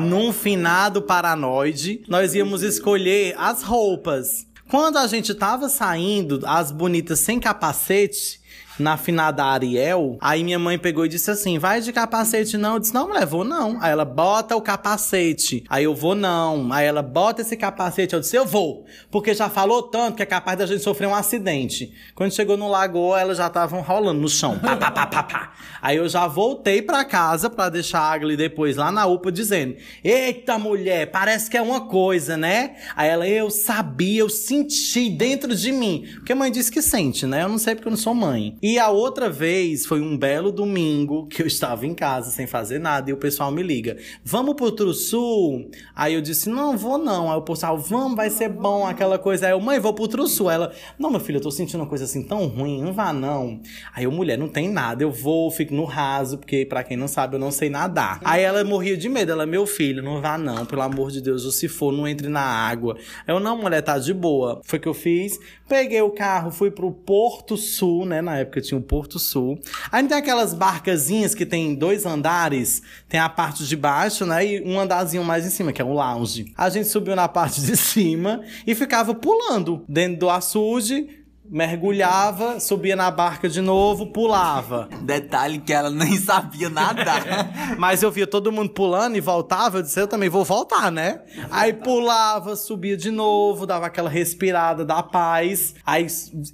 num 0.00 0.32
finado 0.32 1.02
paranoide. 1.02 2.02
Nós 2.06 2.34
íamos 2.34 2.62
escolher 2.62 3.34
as 3.38 3.62
roupas. 3.62 4.46
Quando 4.68 4.98
a 4.98 5.06
gente 5.06 5.34
tava 5.34 5.68
saindo, 5.68 6.40
as 6.46 6.70
bonitas 6.70 7.20
sem 7.20 7.38
capacete, 7.40 8.40
na 8.78 8.96
finada 8.96 9.44
Ariel, 9.44 10.18
aí 10.20 10.42
minha 10.42 10.58
mãe 10.58 10.78
pegou 10.78 11.06
e 11.06 11.08
disse 11.08 11.30
assim: 11.30 11.58
vai 11.58 11.80
de 11.80 11.92
capacete 11.92 12.56
não. 12.56 12.74
Eu 12.74 12.80
disse: 12.80 12.94
não, 12.94 13.08
mulher, 13.08 13.26
vou 13.26 13.44
não. 13.44 13.78
Aí 13.80 13.90
ela 13.90 14.04
bota 14.04 14.56
o 14.56 14.60
capacete. 14.60 15.64
Aí 15.68 15.84
eu 15.84 15.94
vou 15.94 16.14
não. 16.14 16.72
Aí 16.72 16.86
ela 16.86 17.02
bota 17.02 17.42
esse 17.42 17.56
capacete. 17.56 18.14
Eu 18.14 18.20
disse: 18.20 18.36
eu 18.36 18.44
vou. 18.44 18.84
Porque 19.10 19.34
já 19.34 19.48
falou 19.48 19.82
tanto 19.82 20.16
que 20.16 20.22
é 20.22 20.26
capaz 20.26 20.58
da 20.58 20.66
gente 20.66 20.82
sofrer 20.82 21.06
um 21.06 21.14
acidente. 21.14 21.92
Quando 22.14 22.32
chegou 22.32 22.56
no 22.56 22.68
lagoa, 22.68 23.20
elas 23.20 23.38
já 23.38 23.46
estavam 23.46 23.80
rolando 23.80 24.20
no 24.20 24.28
chão. 24.28 24.58
Pá, 24.58 24.76
pá, 24.76 24.90
pá, 24.90 25.06
pá, 25.06 25.22
pá. 25.22 25.52
Aí 25.80 25.96
eu 25.96 26.08
já 26.08 26.26
voltei 26.26 26.82
pra 26.82 27.04
casa 27.04 27.48
pra 27.48 27.68
deixar 27.68 28.00
a 28.00 28.12
Agli 28.12 28.36
depois 28.36 28.76
lá 28.76 28.90
na 28.90 29.06
UPA 29.06 29.30
dizendo: 29.30 29.76
Eita 30.02 30.58
mulher, 30.58 31.10
parece 31.10 31.48
que 31.48 31.56
é 31.56 31.62
uma 31.62 31.82
coisa, 31.82 32.36
né? 32.36 32.76
Aí 32.96 33.08
ela, 33.08 33.28
eu 33.28 33.50
sabia, 33.50 34.20
eu 34.20 34.28
senti 34.28 35.10
dentro 35.10 35.54
de 35.54 35.70
mim. 35.70 36.08
Porque 36.16 36.32
a 36.32 36.36
mãe 36.36 36.50
disse 36.50 36.72
que 36.72 36.82
sente, 36.82 37.26
né? 37.26 37.42
Eu 37.42 37.48
não 37.48 37.58
sei 37.58 37.74
porque 37.74 37.88
eu 37.88 37.92
não 37.92 37.98
sou 37.98 38.14
mãe. 38.14 38.56
E 38.66 38.78
a 38.78 38.88
outra 38.88 39.28
vez 39.28 39.84
foi 39.84 40.00
um 40.00 40.16
belo 40.16 40.50
domingo 40.50 41.26
que 41.26 41.42
eu 41.42 41.46
estava 41.46 41.86
em 41.86 41.92
casa 41.92 42.30
sem 42.30 42.46
fazer 42.46 42.78
nada 42.78 43.10
e 43.10 43.12
o 43.12 43.16
pessoal 43.18 43.50
me 43.50 43.62
liga: 43.62 43.98
Vamos 44.24 44.54
pro 44.54 44.72
Trusul? 44.72 45.70
Aí 45.94 46.14
eu 46.14 46.22
disse: 46.22 46.48
Não, 46.48 46.74
vou 46.74 46.96
não. 46.96 47.30
Aí 47.30 47.36
o 47.36 47.42
pessoal, 47.42 47.76
vamos, 47.76 48.16
vai 48.16 48.30
ser 48.30 48.48
bom, 48.48 48.86
aquela 48.86 49.18
coisa. 49.18 49.44
Aí 49.44 49.52
eu, 49.52 49.60
mãe, 49.60 49.78
vou 49.78 49.92
pro 49.92 50.08
Trusul. 50.08 50.50
Ela, 50.50 50.72
não, 50.98 51.10
meu 51.10 51.20
filho, 51.20 51.36
eu 51.36 51.42
tô 51.42 51.50
sentindo 51.50 51.80
uma 51.80 51.86
coisa 51.86 52.04
assim 52.04 52.22
tão 52.22 52.46
ruim, 52.46 52.80
não 52.80 52.94
vá 52.94 53.12
não. 53.12 53.60
Aí 53.94 54.04
eu, 54.04 54.10
mulher, 54.10 54.38
não 54.38 54.48
tem 54.48 54.66
nada, 54.66 55.04
eu 55.04 55.10
vou, 55.10 55.50
fico 55.50 55.74
no 55.74 55.84
raso, 55.84 56.38
porque 56.38 56.64
pra 56.64 56.82
quem 56.82 56.96
não 56.96 57.06
sabe, 57.06 57.36
eu 57.36 57.40
não 57.40 57.50
sei 57.50 57.68
nadar. 57.68 58.18
Aí 58.24 58.42
ela 58.42 58.64
morria 58.64 58.96
de 58.96 59.10
medo, 59.10 59.30
ela, 59.30 59.44
meu 59.44 59.66
filho, 59.66 60.02
não 60.02 60.22
vá 60.22 60.38
não, 60.38 60.64
pelo 60.64 60.80
amor 60.80 61.10
de 61.10 61.20
Deus, 61.20 61.44
ou 61.44 61.50
se 61.50 61.68
for, 61.68 61.92
não 61.92 62.08
entre 62.08 62.28
na 62.28 62.40
água. 62.40 62.96
Eu, 63.28 63.38
não, 63.38 63.58
mulher, 63.58 63.82
tá 63.82 63.98
de 63.98 64.14
boa. 64.14 64.62
Foi 64.64 64.78
o 64.78 64.82
que 64.82 64.88
eu 64.88 64.94
fiz, 64.94 65.38
peguei 65.68 66.00
o 66.02 66.10
carro, 66.10 66.50
fui 66.50 66.70
pro 66.70 66.92
Porto 66.92 67.56
Sul, 67.56 68.04
né, 68.04 68.20
na 68.20 68.38
época 68.38 68.60
tinha 68.60 68.78
o 68.78 68.82
Porto 68.82 69.18
Sul. 69.18 69.58
Aí 69.90 70.06
tem 70.06 70.16
aquelas 70.16 70.54
barcazinhas 70.54 71.34
que 71.34 71.46
tem 71.46 71.74
dois 71.74 72.04
andares, 72.06 72.82
tem 73.08 73.18
a 73.18 73.28
parte 73.28 73.66
de 73.66 73.76
baixo, 73.76 74.26
né, 74.26 74.44
e 74.44 74.62
um 74.62 74.78
andarzinho 74.78 75.24
mais 75.24 75.46
em 75.46 75.50
cima, 75.50 75.72
que 75.72 75.80
é 75.80 75.84
o 75.84 75.92
lounge. 75.92 76.52
A 76.56 76.68
gente 76.68 76.88
subiu 76.88 77.16
na 77.16 77.28
parte 77.28 77.60
de 77.60 77.76
cima 77.78 78.42
e 78.66 78.74
ficava 78.74 79.14
pulando 79.14 79.84
dentro 79.88 80.20
do 80.20 80.30
açude, 80.30 81.23
mergulhava, 81.54 82.58
subia 82.58 82.96
na 82.96 83.12
barca 83.12 83.48
de 83.48 83.60
novo, 83.60 84.06
pulava. 84.06 84.88
Detalhe 85.02 85.60
que 85.60 85.72
ela 85.72 85.88
nem 85.88 86.16
sabia 86.16 86.68
nadar. 86.68 87.24
Mas 87.78 88.02
eu 88.02 88.10
via 88.10 88.26
todo 88.26 88.50
mundo 88.50 88.70
pulando 88.70 89.16
e 89.16 89.20
voltava, 89.20 89.78
eu 89.78 89.82
disse, 89.82 90.00
eu 90.00 90.08
também 90.08 90.28
vou 90.28 90.44
voltar, 90.44 90.90
né? 90.90 91.20
Aí 91.52 91.72
pulava, 91.72 92.56
subia 92.56 92.96
de 92.96 93.12
novo, 93.12 93.66
dava 93.66 93.86
aquela 93.86 94.10
respirada 94.10 94.84
da 94.84 95.00
paz. 95.00 95.76
Aí, 95.86 96.04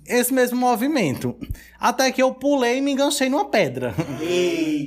esse 0.07 0.35
mesmo 0.35 0.59
movimento. 0.59 1.35
Até 1.81 2.13
que 2.13 2.23
eu 2.23 2.35
pulei 2.35 2.77
e 2.77 2.81
me 2.83 2.93
enganchei 2.93 3.31
numa 3.31 3.47
pedra. 3.47 3.95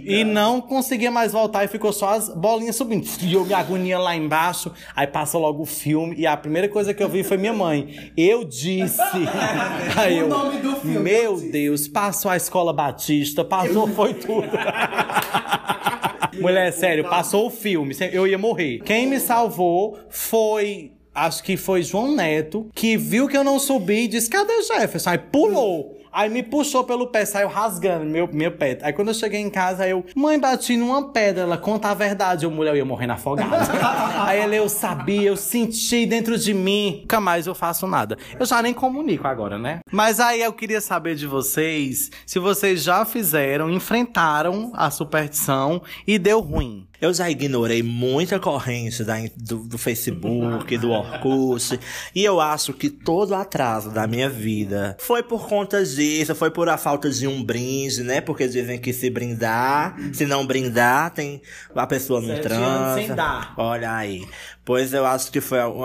E 0.05 0.23
não 0.23 0.61
conseguia 0.61 1.09
mais 1.09 1.31
voltar 1.31 1.63
e 1.63 1.67
ficou 1.67 1.91
só 1.91 2.09
as 2.09 2.29
bolinhas 2.29 2.75
subindo. 2.75 3.07
E 3.19 3.33
eu 3.33 3.43
me 3.43 3.53
agonia 3.55 3.97
lá 3.97 4.15
embaixo. 4.15 4.71
Aí 4.95 5.07
passa 5.07 5.39
logo 5.39 5.63
o 5.63 5.65
filme 5.65 6.15
e 6.15 6.27
a 6.27 6.37
primeira 6.37 6.69
coisa 6.69 6.93
que 6.93 7.01
eu 7.01 7.09
vi 7.09 7.23
foi 7.23 7.37
minha 7.37 7.51
mãe. 7.51 8.11
Eu 8.15 8.43
disse. 8.43 8.99
Eu, 10.11 10.27
nome 10.27 10.57
do 10.59 10.75
filme, 10.75 10.99
Meu 10.99 11.37
Deus, 11.37 11.87
passou 11.87 12.29
a 12.29 12.37
escola 12.37 12.73
batista, 12.73 13.43
passou, 13.43 13.87
foi 13.87 14.13
tudo. 14.13 14.47
Mulher, 16.39 16.71
sério, 16.73 17.03
passou 17.03 17.47
o 17.47 17.49
filme, 17.49 17.95
eu 18.11 18.27
ia 18.27 18.37
morrer. 18.37 18.79
Quem 18.79 19.07
me 19.07 19.19
salvou 19.19 19.97
foi. 20.09 20.91
Acho 21.15 21.43
que 21.43 21.55
foi 21.55 21.83
João 21.83 22.15
Neto, 22.15 22.69
que 22.73 22.97
viu 22.97 23.27
que 23.27 23.37
eu 23.37 23.43
não 23.43 23.59
subi 23.59 24.05
e 24.05 24.07
disse: 24.07 24.29
Cadê 24.29 24.63
Jefferson? 24.63 25.11
Aí 25.11 25.17
pulou. 25.17 25.95
Aí 26.13 26.29
me 26.29 26.43
puxou 26.43 26.83
pelo 26.83 27.07
pé, 27.07 27.25
saiu 27.25 27.47
rasgando 27.47 28.05
meu, 28.05 28.29
meu 28.31 28.51
pé. 28.51 28.77
Aí 28.83 28.93
quando 28.93 29.07
eu 29.07 29.13
cheguei 29.13 29.39
em 29.39 29.49
casa, 29.49 29.87
eu, 29.87 30.05
mãe, 30.15 30.39
bati 30.39 30.77
numa 30.77 31.11
pedra. 31.11 31.43
Ela 31.43 31.57
conta 31.57 31.89
a 31.89 31.93
verdade. 31.95 32.45
Eu, 32.45 32.51
mulher, 32.51 32.71
eu 32.71 32.77
ia 32.77 32.85
morrendo 32.85 33.13
afogada. 33.13 33.57
aí 34.23 34.39
ela, 34.39 34.55
eu 34.55 34.69
sabia, 34.69 35.29
eu 35.29 35.35
senti 35.35 36.05
dentro 36.05 36.37
de 36.37 36.53
mim. 36.53 36.99
Nunca 37.01 37.19
mais 37.19 37.47
eu 37.47 37.55
faço 37.55 37.87
nada. 37.87 38.17
Eu 38.39 38.45
já 38.45 38.61
nem 38.61 38.73
comunico 38.73 39.27
agora, 39.27 39.57
né? 39.57 39.79
Mas 39.91 40.19
aí 40.19 40.41
eu 40.41 40.53
queria 40.53 40.79
saber 40.79 41.15
de 41.15 41.25
vocês 41.25 42.11
se 42.25 42.37
vocês 42.37 42.83
já 42.83 43.03
fizeram, 43.05 43.71
enfrentaram 43.71 44.71
a 44.75 44.91
superstição 44.91 45.81
e 46.05 46.19
deu 46.19 46.39
ruim. 46.39 46.87
Eu 47.03 47.13
já 47.13 47.29
ignorei 47.29 47.83
muita 47.83 48.39
corrente 48.39 49.03
da, 49.03 49.15
do, 49.35 49.57
do 49.57 49.77
Facebook, 49.77 50.77
do 50.77 50.89
Orkut. 50.89 51.77
E 52.15 52.23
eu 52.23 52.39
acho 52.39 52.71
que 52.71 52.89
todo 52.89 53.31
o 53.31 53.35
atraso 53.35 53.91
da 53.91 54.07
minha 54.07 54.29
vida 54.29 54.95
foi 55.01 55.21
por 55.21 55.45
conta 55.45 55.83
disso, 55.83 56.33
foi 56.33 56.49
por 56.49 56.69
a 56.69 56.77
falta 56.77 57.09
de 57.09 57.27
um 57.27 57.43
brinde, 57.43 58.03
né? 58.03 58.21
Porque 58.21 58.47
dizem 58.47 58.79
que 58.79 58.93
se 58.93 59.09
brindar, 59.09 59.97
se 60.13 60.25
não 60.25 60.47
brindar, 60.47 61.11
tem 61.11 61.41
a 61.75 61.85
pessoa 61.85 62.21
não 62.21 62.37
Sete 62.37 62.53
anos 62.53 62.95
sem 62.95 63.13
dar. 63.13 63.53
Olha 63.57 63.93
aí. 63.93 64.25
Pois 64.65 64.93
eu 64.93 65.05
acho 65.05 65.29
que 65.31 65.41
foi 65.41 65.59
algum, 65.59 65.83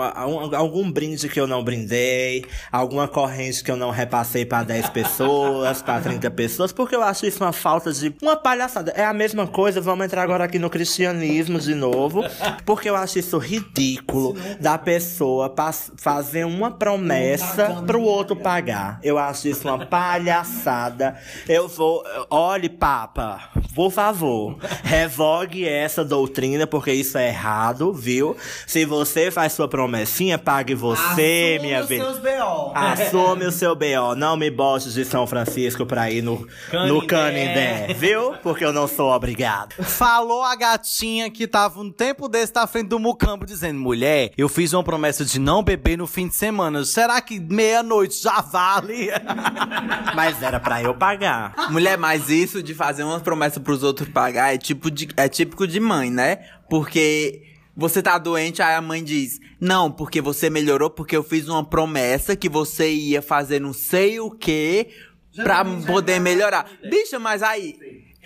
algum- 0.55 0.89
brinde 0.89 1.27
que 1.27 1.39
eu 1.39 1.45
não 1.45 1.63
brindei, 1.63 2.45
alguma 2.71 3.07
corrente 3.07 3.63
que 3.63 3.69
eu 3.69 3.75
não 3.75 3.91
repassei 3.91 4.45
pra 4.45 4.63
10 4.63 4.89
pessoas, 4.89 5.81
pra 5.81 5.99
30 5.99 6.31
pessoas, 6.31 6.71
porque 6.71 6.95
eu 6.95 7.03
acho 7.03 7.25
isso 7.25 7.43
uma 7.43 7.51
falta 7.51 7.91
de. 7.91 8.15
Uma 8.21 8.35
palhaçada. 8.37 8.91
É 8.95 9.03
a 9.03 9.13
mesma 9.13 9.45
coisa, 9.45 9.81
vamos 9.81 10.05
entrar 10.05 10.23
agora 10.23 10.45
aqui 10.45 10.57
no 10.57 10.69
cristianismo 10.69 11.59
de 11.59 11.75
novo, 11.75 12.23
porque 12.65 12.89
eu 12.89 12.95
acho 12.95 13.19
isso 13.19 13.37
ridículo 13.37 14.35
da 14.59 14.77
pessoa 14.77 15.53
fazer 15.97 16.45
uma 16.45 16.71
promessa 16.71 17.83
pro 17.85 18.01
outro 18.01 18.35
pagar. 18.35 18.99
Eu 19.03 19.17
acho 19.17 19.47
isso 19.49 19.67
uma 19.67 19.85
palhaçada. 19.85 21.17
Eu 21.47 21.67
vou. 21.67 22.03
Olhe, 22.29 22.69
Papa, 22.69 23.49
por 23.75 23.91
favor, 23.91 24.57
revogue 24.83 25.67
essa 25.67 26.03
doutrina, 26.05 26.65
porque 26.65 26.91
isso 26.93 27.17
é 27.17 27.27
errado, 27.27 27.91
viu? 27.93 28.35
Se 28.69 28.85
você 28.85 29.31
faz 29.31 29.53
sua 29.53 29.67
promessinha, 29.67 30.37
pague 30.37 30.75
você, 30.75 31.01
Assume 31.01 31.59
minha 31.59 31.81
os 31.81 31.89
vida. 31.89 32.05
seus 32.05 32.19
BO. 32.19 32.71
Assume 32.75 33.45
o 33.47 33.51
seu 33.51 33.75
BO. 33.75 34.13
Não 34.15 34.37
me 34.37 34.51
bote 34.51 34.91
de 34.91 35.03
São 35.05 35.25
Francisco 35.25 35.87
pra 35.87 36.11
ir 36.11 36.21
no 36.21 36.47
no. 36.71 37.07
Canindé, 37.07 37.95
viu? 37.97 38.35
Porque 38.43 38.63
eu 38.63 38.71
não 38.71 38.87
sou 38.87 39.09
obrigado. 39.09 39.73
Falou 39.83 40.43
a 40.43 40.55
gatinha 40.55 41.31
que 41.31 41.47
tava 41.47 41.81
um 41.81 41.89
tempo 41.89 42.29
desse 42.29 42.53
na 42.53 42.67
frente 42.67 42.89
do 42.89 42.99
mucambo 42.99 43.43
dizendo: 43.43 43.79
Mulher, 43.79 44.33
eu 44.37 44.47
fiz 44.47 44.71
uma 44.71 44.83
promessa 44.83 45.25
de 45.25 45.39
não 45.39 45.63
beber 45.63 45.97
no 45.97 46.05
fim 46.05 46.27
de 46.27 46.35
semana. 46.35 46.85
Será 46.85 47.19
que 47.21 47.39
meia-noite 47.39 48.21
já 48.21 48.39
vale? 48.39 49.09
Mas 50.15 50.43
era 50.43 50.59
pra 50.59 50.79
eu 50.79 50.93
pagar. 50.93 51.55
Mulher, 51.71 51.97
mas 51.97 52.29
isso 52.29 52.61
de 52.61 52.75
fazer 52.75 53.03
uma 53.03 53.19
promessa 53.19 53.59
pros 53.59 53.81
outros 53.81 54.09
pagar 54.09 54.53
é, 54.53 54.59
tipo 54.59 54.91
de, 54.91 55.09
é 55.17 55.27
típico 55.27 55.65
de 55.65 55.79
mãe, 55.79 56.11
né? 56.11 56.39
Porque 56.69 57.48
você 57.79 58.03
tá 58.03 58.17
doente, 58.17 58.61
aí 58.61 58.75
a 58.75 58.81
mãe 58.81 59.01
diz: 59.01 59.39
Não, 59.59 59.89
porque 59.89 60.21
você 60.21 60.49
melhorou, 60.49 60.89
porque 60.89 61.15
eu 61.15 61.23
fiz 61.23 61.47
uma 61.47 61.63
promessa 61.63 62.35
que 62.35 62.49
você 62.49 62.91
ia 62.91 63.21
fazer 63.21 63.61
não 63.61 63.71
sei 63.71 64.19
o 64.19 64.29
que 64.29 64.87
pra 65.33 65.63
poder 65.87 66.19
melhorar. 66.19 66.69
Bicha, 66.89 67.17
mas 67.17 67.41
aí, 67.41 67.77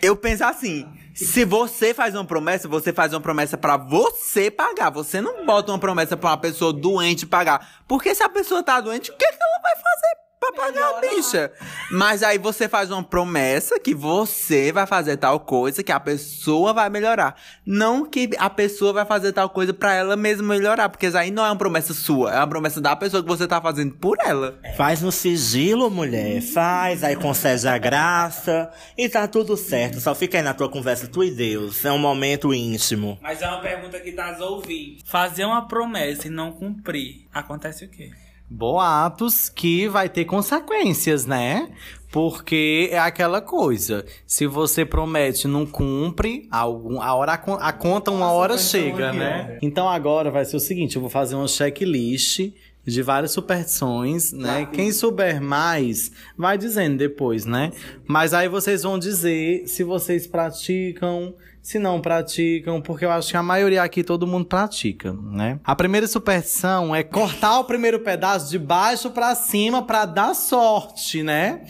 eu 0.02 0.16
penso 0.16 0.44
assim. 0.44 0.88
Se 1.14 1.46
você 1.46 1.94
faz 1.94 2.16
uma 2.16 2.26
promessa, 2.26 2.68
você 2.68 2.92
faz 2.92 3.14
uma 3.14 3.22
promessa 3.22 3.56
pra 3.56 3.78
você 3.78 4.50
pagar. 4.50 4.90
Você 4.90 5.22
não 5.22 5.46
bota 5.46 5.72
uma 5.72 5.78
promessa 5.78 6.18
pra 6.18 6.32
uma 6.32 6.38
pessoa 6.38 6.74
doente 6.74 7.28
pagar. 7.28 7.84
Porque 7.88 8.16
se 8.16 8.24
a 8.24 8.30
pessoa 8.30 8.64
tá 8.64 8.82
doente, 8.82 9.12
o 9.12 9.14
que, 9.16 9.28
que 9.28 9.38
ela 9.40 9.62
vai 9.62 9.76
fazer 9.76 10.23
pra 10.52 10.66
pagar, 10.66 11.02
bicha. 11.02 11.52
Mas 11.92 12.24
aí 12.24 12.38
você 12.38 12.68
faz 12.68 12.92
uma 12.92 13.04
promessa 13.04 13.80
que 13.80 13.94
você 13.94 14.72
vai 14.72 14.86
fazer 14.86 15.18
tal 15.18 15.40
coisa, 15.40 15.84
que 15.84 15.92
a 15.92 16.00
pessoa 16.00 16.74
vai 16.74 16.90
melhorar. 16.90 17.36
Não 17.66 18.06
que 18.06 18.30
a 18.38 18.50
pessoa 18.50 18.92
vai 18.92 19.06
fazer 19.06 19.32
tal 19.32 19.50
coisa 19.50 19.74
pra 19.74 19.94
ela 19.94 20.16
mesma 20.16 20.54
melhorar, 20.54 20.90
porque 20.90 21.08
isso 21.08 21.18
aí 21.18 21.32
não 21.32 21.46
é 21.46 21.50
uma 21.50 21.56
promessa 21.56 21.94
sua, 21.94 22.34
é 22.34 22.38
uma 22.38 22.48
promessa 22.48 22.82
da 22.82 22.96
pessoa 22.96 23.24
que 23.24 23.30
você 23.30 23.48
tá 23.48 23.62
fazendo 23.62 23.96
por 23.96 24.18
ela. 24.20 24.60
Faz 24.76 25.02
no 25.02 25.12
sigilo, 25.12 25.90
mulher. 25.90 26.42
Faz, 26.42 27.04
aí 27.04 27.16
concede 27.16 27.68
a 27.68 27.78
graça. 27.78 28.72
E 28.98 29.08
tá 29.08 29.28
tudo 29.28 29.56
certo. 29.56 30.00
Só 30.00 30.14
fica 30.14 30.38
aí 30.38 30.44
na 30.44 30.54
tua 30.54 30.70
conversa, 30.70 31.08
tu 31.08 31.24
e 31.24 31.32
Deus. 31.32 31.84
É 31.86 31.92
um 31.92 31.98
momento 31.98 32.54
íntimo. 32.54 33.18
Mas 33.22 33.42
é 33.42 33.48
uma 33.48 33.62
pergunta 33.62 34.00
que 34.00 34.12
tá 34.12 34.36
ouvindo. 34.42 35.02
Fazer 35.06 35.46
uma 35.46 35.68
promessa 35.68 36.28
e 36.28 36.30
não 36.30 36.52
cumprir, 36.52 37.28
acontece 37.34 37.86
o 37.86 37.90
quê? 37.90 38.12
Boatos 38.58 39.50
que 39.50 39.88
vai 39.88 40.08
ter 40.08 40.26
consequências, 40.26 41.26
né? 41.26 41.70
Porque 42.12 42.90
é 42.92 43.00
aquela 43.00 43.42
coisa. 43.42 44.06
Se 44.28 44.46
você 44.46 44.86
promete 44.86 45.48
e 45.48 45.50
não 45.50 45.66
cumpre, 45.66 46.48
algum, 46.52 47.02
a 47.02 47.16
hora 47.16 47.34
a 47.34 47.38
con- 47.38 47.58
a 47.60 47.74
conta 47.74 48.12
uma 48.12 48.32
hora 48.32 48.56
chega, 48.58 49.12
né? 49.12 49.58
Então 49.62 49.90
agora 49.90 50.30
vai 50.30 50.46
ser 50.46 50.56
o 50.56 50.60
seguinte, 50.60 50.96
eu 50.96 51.02
vou 51.02 51.10
fazer 51.10 51.34
uma 51.36 51.48
checklist 51.48 52.52
de 52.86 53.02
várias 53.02 53.32
superstições, 53.32 54.32
né? 54.32 54.68
Quem 54.72 54.92
souber 54.92 55.42
mais, 55.42 56.12
vai 56.38 56.56
dizendo 56.58 56.98
depois, 56.98 57.46
né? 57.46 57.72
Mas 58.08 58.34
aí 58.34 58.48
vocês 58.48 58.84
vão 58.84 59.00
dizer 59.00 59.68
se 59.68 59.84
vocês 59.84 60.28
praticam, 60.28 61.34
se 61.64 61.80
não 61.80 62.02
praticam, 62.02 62.82
porque 62.82 63.06
eu 63.06 63.12
acho 63.12 63.32
que 63.32 63.38
a 63.38 63.42
maioria 63.42 63.82
aqui 63.82 64.04
todo 64.04 64.28
mundo 64.28 64.46
pratica, 64.46 65.14
né? 65.14 65.60
A 65.64 65.74
primeira 65.74 66.06
superstição 66.06 66.94
é 66.94 67.02
cortar 67.04 67.58
o 67.60 67.64
primeiro 67.64 68.02
pedaço 68.02 68.50
de 68.50 68.60
baixo 68.60 69.10
pra 69.10 69.34
cima 69.34 69.82
pra 69.82 70.06
dar 70.06 70.36
sorte, 70.36 71.24
né? 71.24 71.62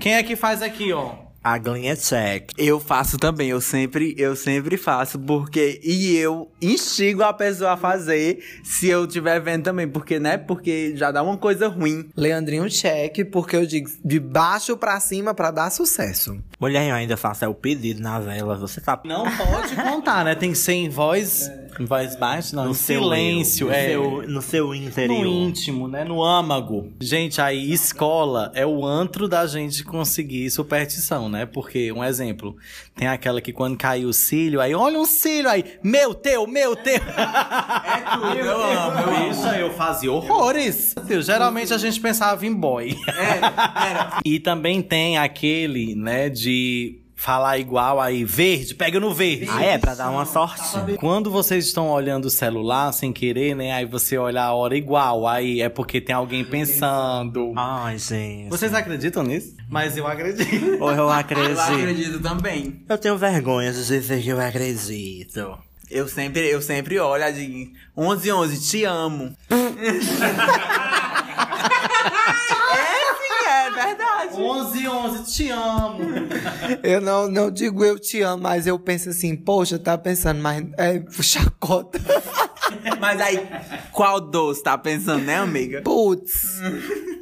Quem 0.00 0.14
é 0.14 0.22
que 0.22 0.34
faz 0.34 0.62
aqui, 0.62 0.94
ó? 0.94 1.23
A 1.44 1.58
Glinha 1.58 1.94
check. 1.94 2.52
Eu 2.56 2.80
faço 2.80 3.18
também, 3.18 3.50
eu 3.50 3.60
sempre, 3.60 4.14
eu 4.16 4.34
sempre 4.34 4.78
faço, 4.78 5.18
porque. 5.18 5.78
E 5.84 6.16
eu 6.16 6.50
instigo 6.60 7.22
a 7.22 7.34
pessoa 7.34 7.72
a 7.72 7.76
fazer 7.76 8.42
se 8.64 8.88
eu 8.88 9.04
estiver 9.04 9.38
vendo 9.42 9.64
também, 9.64 9.86
porque, 9.86 10.18
né? 10.18 10.38
Porque 10.38 10.96
já 10.96 11.10
dá 11.10 11.22
uma 11.22 11.36
coisa 11.36 11.68
ruim. 11.68 12.08
Leandrinho 12.16 12.66
check, 12.70 13.30
porque 13.30 13.56
eu 13.56 13.66
digo 13.66 13.90
de 14.02 14.18
baixo 14.18 14.74
pra 14.74 14.98
cima 14.98 15.34
pra 15.34 15.50
dar 15.50 15.70
sucesso. 15.70 16.38
Mulher, 16.58 16.88
eu 16.88 16.94
ainda 16.94 17.14
faço 17.14 17.44
é 17.44 17.48
o 17.48 17.54
pedido 17.54 18.00
na 18.00 18.18
vela. 18.18 18.56
Você 18.56 18.80
tá 18.80 18.98
Não 19.04 19.24
pode 19.24 19.76
contar, 19.76 20.24
né? 20.24 20.34
Tem 20.34 20.50
que 20.50 20.58
ser 20.58 20.72
em 20.72 20.88
voz, 20.88 21.50
em 21.82 21.86
voz 21.86 22.16
baixa, 22.16 22.54
não, 22.54 22.66
no 22.66 22.70
em 22.70 22.74
silêncio, 22.74 23.70
eu, 23.70 23.70
no 23.70 23.74
é. 23.74 23.88
seu, 23.88 24.28
no 24.28 24.42
seu 24.42 24.74
interior. 24.74 25.20
No 25.20 25.26
íntimo, 25.26 25.88
né? 25.88 26.04
No 26.04 26.22
âmago. 26.22 26.92
Gente, 27.00 27.40
aí 27.40 27.72
escola 27.72 28.50
é 28.54 28.66
o 28.66 28.84
antro 28.84 29.28
da 29.28 29.46
gente 29.46 29.84
conseguir 29.84 30.50
superstição, 30.50 31.28
né? 31.28 31.46
Porque, 31.46 31.92
um 31.92 32.02
exemplo, 32.02 32.56
tem 32.94 33.08
aquela 33.08 33.40
que 33.40 33.52
quando 33.52 33.76
caiu 33.76 34.08
o 34.08 34.12
cílio, 34.12 34.60
aí 34.60 34.74
olha 34.74 34.98
um 34.98 35.06
cílio 35.06 35.50
aí, 35.50 35.64
meu 35.82 36.14
teu, 36.14 36.46
meu 36.46 36.76
teu. 36.76 36.94
É 37.84 38.16
tudo, 38.16 38.38
eu 38.38 38.62
amo, 38.62 38.98
eu 38.98 39.16
amo. 39.16 39.28
Bicha, 39.28 39.58
eu 39.58 39.72
fazia 39.74 40.10
horrores. 40.10 40.94
Geralmente 41.22 41.72
a 41.72 41.78
gente 41.78 42.00
pensava 42.00 42.44
em 42.46 42.52
boy. 42.52 42.96
E 44.24 44.40
também 44.40 44.82
tem 44.82 45.18
aquele, 45.18 45.94
né, 45.94 46.28
de 46.28 47.03
falar 47.24 47.56
igual 47.58 47.98
aí, 48.02 48.22
verde, 48.22 48.74
pega 48.74 49.00
no 49.00 49.14
verde. 49.14 49.46
Ah, 49.50 49.62
é? 49.64 49.78
Pra 49.78 49.94
dar 49.94 50.10
uma 50.10 50.26
sorte. 50.26 50.62
Quando 51.00 51.30
vocês 51.30 51.64
estão 51.64 51.88
olhando 51.88 52.26
o 52.26 52.30
celular 52.30 52.92
sem 52.92 53.14
querer, 53.14 53.56
né? 53.56 53.72
Aí 53.72 53.86
você 53.86 54.18
olha 54.18 54.42
a 54.42 54.52
hora 54.52 54.76
igual, 54.76 55.26
aí 55.26 55.62
é 55.62 55.70
porque 55.70 56.02
tem 56.02 56.14
alguém 56.14 56.44
pensando. 56.44 57.54
Ai, 57.56 57.96
gente. 57.96 58.50
Vocês 58.50 58.74
acreditam 58.74 59.22
nisso? 59.22 59.54
Mas 59.70 59.96
eu 59.96 60.06
acredito. 60.06 60.76
Ou 60.82 60.90
eu 60.90 60.96
Eu 60.98 61.10
acredito. 61.10 61.58
acredito 61.60 62.20
também. 62.20 62.84
Eu 62.86 62.98
tenho 62.98 63.16
vergonha 63.16 63.72
de 63.72 63.86
dizer 63.86 64.22
que 64.22 64.28
eu 64.28 64.38
acredito. 64.38 65.58
Eu 65.90 66.06
sempre, 66.08 66.40
eu 66.50 66.60
sempre 66.60 66.98
olho 66.98 67.32
de 67.32 67.72
11 67.96 68.32
11, 68.32 68.60
te 68.70 68.84
amo. 68.84 69.34
é, 69.50 69.92
sim, 73.14 73.46
é 73.46 73.70
verdade. 73.70 74.34
11 74.34 74.88
11, 74.88 75.13
te 75.24 75.50
amo. 75.50 75.98
Eu 76.84 77.00
não, 77.00 77.28
não 77.28 77.50
digo 77.50 77.84
eu 77.84 77.98
te 77.98 78.20
amo, 78.22 78.42
mas 78.42 78.66
eu 78.66 78.78
penso 78.78 79.08
assim, 79.08 79.34
poxa, 79.34 79.78
tá 79.78 79.96
pensando, 79.98 80.40
mas 80.40 80.64
é 80.78 81.02
chacota. 81.22 82.00
Mas 82.98 83.20
aí, 83.20 83.46
qual 83.92 84.20
doce 84.20 84.62
tá 84.62 84.76
pensando, 84.76 85.24
né, 85.24 85.36
amiga? 85.36 85.82
Putz. 85.82 86.60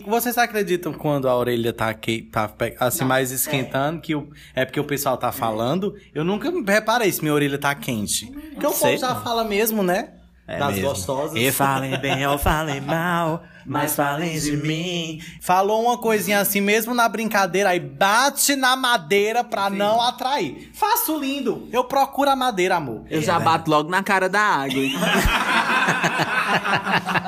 Vocês 0.07 0.39
acreditam 0.39 0.93
quando 0.93 1.29
a 1.29 1.37
orelha 1.37 1.73
tá, 1.73 1.93
que, 1.95 2.23
tá 2.23 2.53
assim 2.79 3.05
mais 3.05 3.31
esquentando, 3.31 4.01
que 4.01 4.15
o, 4.15 4.31
é 4.55 4.65
porque 4.65 4.81
o 4.81 4.85
pessoal 4.85 5.17
tá 5.17 5.31
falando? 5.31 5.95
Eu 6.15 6.25
nunca 6.25 6.51
reparei 6.67 7.11
se 7.13 7.23
minha 7.23 7.35
orelha 7.35 7.59
tá 7.59 7.75
quente. 7.75 8.27
Porque 8.27 8.67
o 8.67 8.73
povo 8.73 8.97
já 8.97 9.15
fala 9.17 9.45
mesmo, 9.45 9.83
né? 9.83 10.11
É 10.47 10.59
das 10.59 10.75
mesmo. 10.75 10.89
gostosas. 10.89 11.37
E 11.37 11.53
falem 11.53 11.99
bem 11.99 12.27
ou 12.27 12.37
falem 12.37 12.81
mal, 12.81 13.43
mas 13.67 13.95
falem 13.95 14.39
de 14.39 14.57
mim. 14.57 15.21
Falou 15.41 15.85
uma 15.85 15.99
coisinha 15.99 16.41
assim, 16.41 16.61
mesmo 16.61 16.95
na 16.95 17.09
brincadeira, 17.09 17.71
aí 17.71 17.81
bate 17.81 18.57
na 18.57 18.77
madeira 18.77 19.45
pra 19.45 19.71
não 19.71 20.01
atrair. 20.01 20.71
Faço 20.75 21.19
lindo. 21.19 21.69
Eu 21.73 21.85
procuro 21.85 22.31
a 22.31 22.37
madeira, 22.37 22.77
amor. 22.77 23.05
Eu 23.11 23.23
já 23.23 23.39
bato 23.39 23.71
logo 23.71 23.91
na 23.91 24.03
cara 24.03 24.29
da 24.29 24.41
água. 24.41 24.83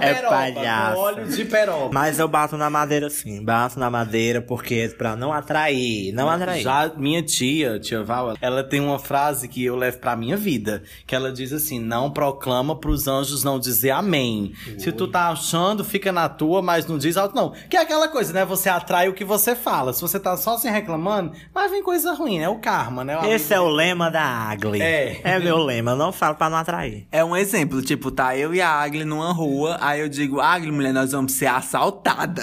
É 0.00 0.92
com 0.94 1.00
óleo 1.00 1.26
de 1.26 1.44
peroba. 1.44 1.90
Mas 1.92 2.18
eu 2.18 2.28
bato 2.28 2.56
na 2.56 2.70
madeira 2.70 3.10
sim, 3.10 3.42
bato 3.42 3.78
na 3.78 3.90
madeira 3.90 4.40
porque 4.40 4.74
é 4.74 4.88
pra 4.88 5.16
não 5.16 5.32
atrair, 5.32 6.12
não 6.12 6.28
atrair. 6.28 6.62
Já 6.62 6.90
minha 6.96 7.22
tia, 7.22 7.78
tia 7.78 8.02
Val, 8.02 8.34
ela 8.40 8.62
tem 8.64 8.80
uma 8.80 8.98
frase 8.98 9.48
que 9.48 9.64
eu 9.64 9.76
levo 9.76 9.98
pra 9.98 10.16
minha 10.16 10.36
vida, 10.36 10.82
que 11.06 11.14
ela 11.14 11.32
diz 11.32 11.52
assim: 11.52 11.78
"Não 11.78 12.10
proclama 12.10 12.76
pros 12.76 13.06
anjos 13.06 13.44
não 13.44 13.58
dizer 13.58 13.90
amém. 13.90 14.52
Se 14.78 14.92
tu 14.92 15.06
tá 15.06 15.28
achando, 15.28 15.84
fica 15.84 16.12
na 16.12 16.28
tua, 16.28 16.62
mas 16.62 16.86
não 16.86 16.98
diz 16.98 17.16
alto 17.16 17.34
não". 17.34 17.52
Que 17.68 17.76
é 17.76 17.80
aquela 17.80 18.08
coisa, 18.08 18.32
né? 18.32 18.44
Você 18.44 18.68
atrai 18.68 19.08
o 19.08 19.14
que 19.14 19.24
você 19.24 19.54
fala. 19.54 19.92
Se 19.92 20.00
você 20.00 20.18
tá 20.18 20.36
só 20.36 20.56
se 20.56 20.68
reclamando, 20.68 21.32
vai 21.52 21.68
vir 21.68 21.82
coisa 21.82 22.12
ruim, 22.14 22.38
é 22.38 22.48
o 22.48 22.58
karma, 22.58 23.04
né? 23.04 23.18
Esse 23.30 23.54
é 23.54 23.60
o 23.60 23.68
lema 23.68 24.10
da 24.10 24.22
Agli. 24.22 24.80
É. 24.80 25.20
É 25.22 25.38
meu 25.38 25.58
lema, 25.58 25.92
eu 25.92 25.96
não 25.96 26.12
falo 26.12 26.34
pra 26.34 26.48
não 26.48 26.58
atrair. 26.58 27.06
É 27.10 27.24
um 27.24 27.36
exemplo, 27.36 27.82
tipo, 27.82 28.10
tá 28.10 28.36
eu 28.36 28.54
e 28.54 28.60
a 28.60 28.70
Agli 28.70 29.04
numa 29.20 29.32
rua, 29.32 29.76
aí 29.80 30.00
eu 30.00 30.08
digo, 30.08 30.40
Agli, 30.40 30.72
mulher, 30.72 30.94
nós 30.94 31.12
vamos 31.12 31.32
ser 31.32 31.46
assaltada. 31.46 32.42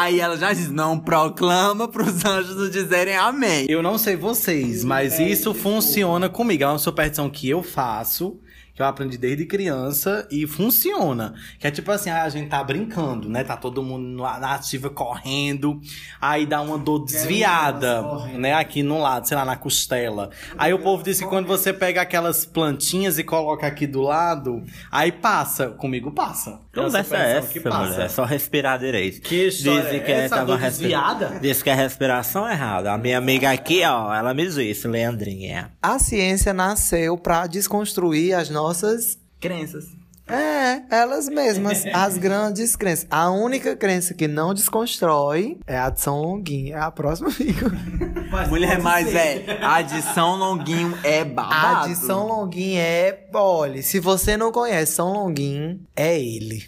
Aí 0.00 0.18
ela 0.20 0.36
já 0.36 0.52
diz, 0.52 0.70
não 0.70 0.98
proclama 0.98 1.86
pros 1.86 2.24
anjos 2.24 2.56
não 2.56 2.68
dizerem 2.68 3.16
amém. 3.16 3.66
Eu 3.68 3.82
não 3.82 3.96
sei 3.96 4.16
vocês, 4.16 4.82
mas 4.82 5.20
isso 5.20 5.54
funciona 5.54 6.28
comigo. 6.28 6.64
É 6.64 6.66
uma 6.66 6.78
superstição 6.78 7.30
que 7.30 7.48
eu 7.48 7.62
faço, 7.62 8.40
que 8.76 8.82
eu 8.82 8.86
aprendi 8.86 9.16
desde 9.16 9.46
criança 9.46 10.28
e 10.30 10.46
funciona. 10.46 11.32
Que 11.58 11.66
é 11.66 11.70
tipo 11.70 11.90
assim, 11.90 12.10
ah, 12.10 12.24
a 12.24 12.28
gente 12.28 12.50
tá 12.50 12.62
brincando, 12.62 13.26
né? 13.26 13.42
Tá 13.42 13.56
todo 13.56 13.82
mundo 13.82 14.22
na 14.22 14.38
na 14.38 14.54
ativa 14.54 14.90
correndo, 14.90 15.80
aí 16.20 16.44
dá 16.44 16.60
uma 16.60 16.76
dor 16.76 17.06
desviada, 17.06 18.02
né? 18.34 18.52
Aqui 18.52 18.82
no 18.82 19.00
lado, 19.00 19.26
sei 19.26 19.34
lá, 19.34 19.46
na 19.46 19.56
costela. 19.56 20.28
Aí 20.58 20.74
o 20.74 20.78
povo 20.78 21.02
diz 21.02 21.18
que 21.18 21.26
quando 21.26 21.46
você 21.46 21.72
pega 21.72 22.02
aquelas 22.02 22.44
plantinhas 22.44 23.18
e 23.18 23.24
coloca 23.24 23.66
aqui 23.66 23.86
do 23.86 24.02
lado, 24.02 24.62
aí 24.92 25.10
passa. 25.10 25.68
Comigo 25.68 26.12
passa. 26.12 26.60
É 26.74 26.76
Conversa 26.76 27.04
superstição 27.04 27.38
essa, 27.38 27.48
que 27.48 27.60
passa. 27.60 27.78
mulher. 27.78 28.00
É 28.04 28.08
só 28.10 28.24
respirar 28.24 28.78
direito. 28.78 29.22
Que 29.22 29.46
história 29.46 29.82
Dizem 29.84 30.00
é 30.00 30.02
que 30.02 30.12
essa, 30.12 30.36
tava 30.36 30.58
desviada? 30.58 31.38
Diz 31.40 31.62
que 31.62 31.70
é 31.70 31.74
respiração 31.74 32.46
errada. 32.46 32.92
A 32.92 32.98
minha 32.98 33.16
amiga 33.16 33.50
aqui, 33.50 33.82
ó, 33.84 34.14
ela 34.14 34.34
me 34.34 34.46
disse, 34.46 34.86
Leandrinha. 34.86 35.72
A 35.82 35.98
ciência 35.98 36.52
nasceu 36.52 37.16
pra 37.16 37.46
desconstruir 37.46 38.34
as 38.34 38.50
nossas. 38.50 38.65
Crenças. 39.40 39.86
É, 40.28 40.82
elas 40.90 41.28
mesmas, 41.28 41.84
as 41.94 42.18
grandes 42.18 42.74
crenças. 42.74 43.06
A 43.08 43.30
única 43.30 43.76
crença 43.76 44.12
que 44.12 44.26
não 44.26 44.52
desconstrói 44.52 45.58
é 45.66 45.78
a 45.78 45.88
de 45.88 46.00
São 46.00 46.20
Longuinho. 46.20 46.74
É 46.74 46.80
a 46.80 46.90
próxima 46.90 47.30
fica. 47.30 47.66
Mulher, 48.48 48.80
mas 48.82 49.14
é, 49.14 49.58
a 49.62 49.82
de 49.82 50.02
São 50.02 50.34
Longuinho 50.36 50.98
é 51.04 51.20
A 51.20 51.24
babado. 51.24 51.88
de 51.88 51.94
São 51.94 52.26
Longuinho 52.26 52.80
é. 52.80 53.24
Olha, 53.32 53.80
se 53.82 54.00
você 54.00 54.36
não 54.36 54.50
conhece 54.50 54.94
São 54.94 55.12
Longuinho, 55.12 55.80
é 55.94 56.20
ele. 56.20 56.64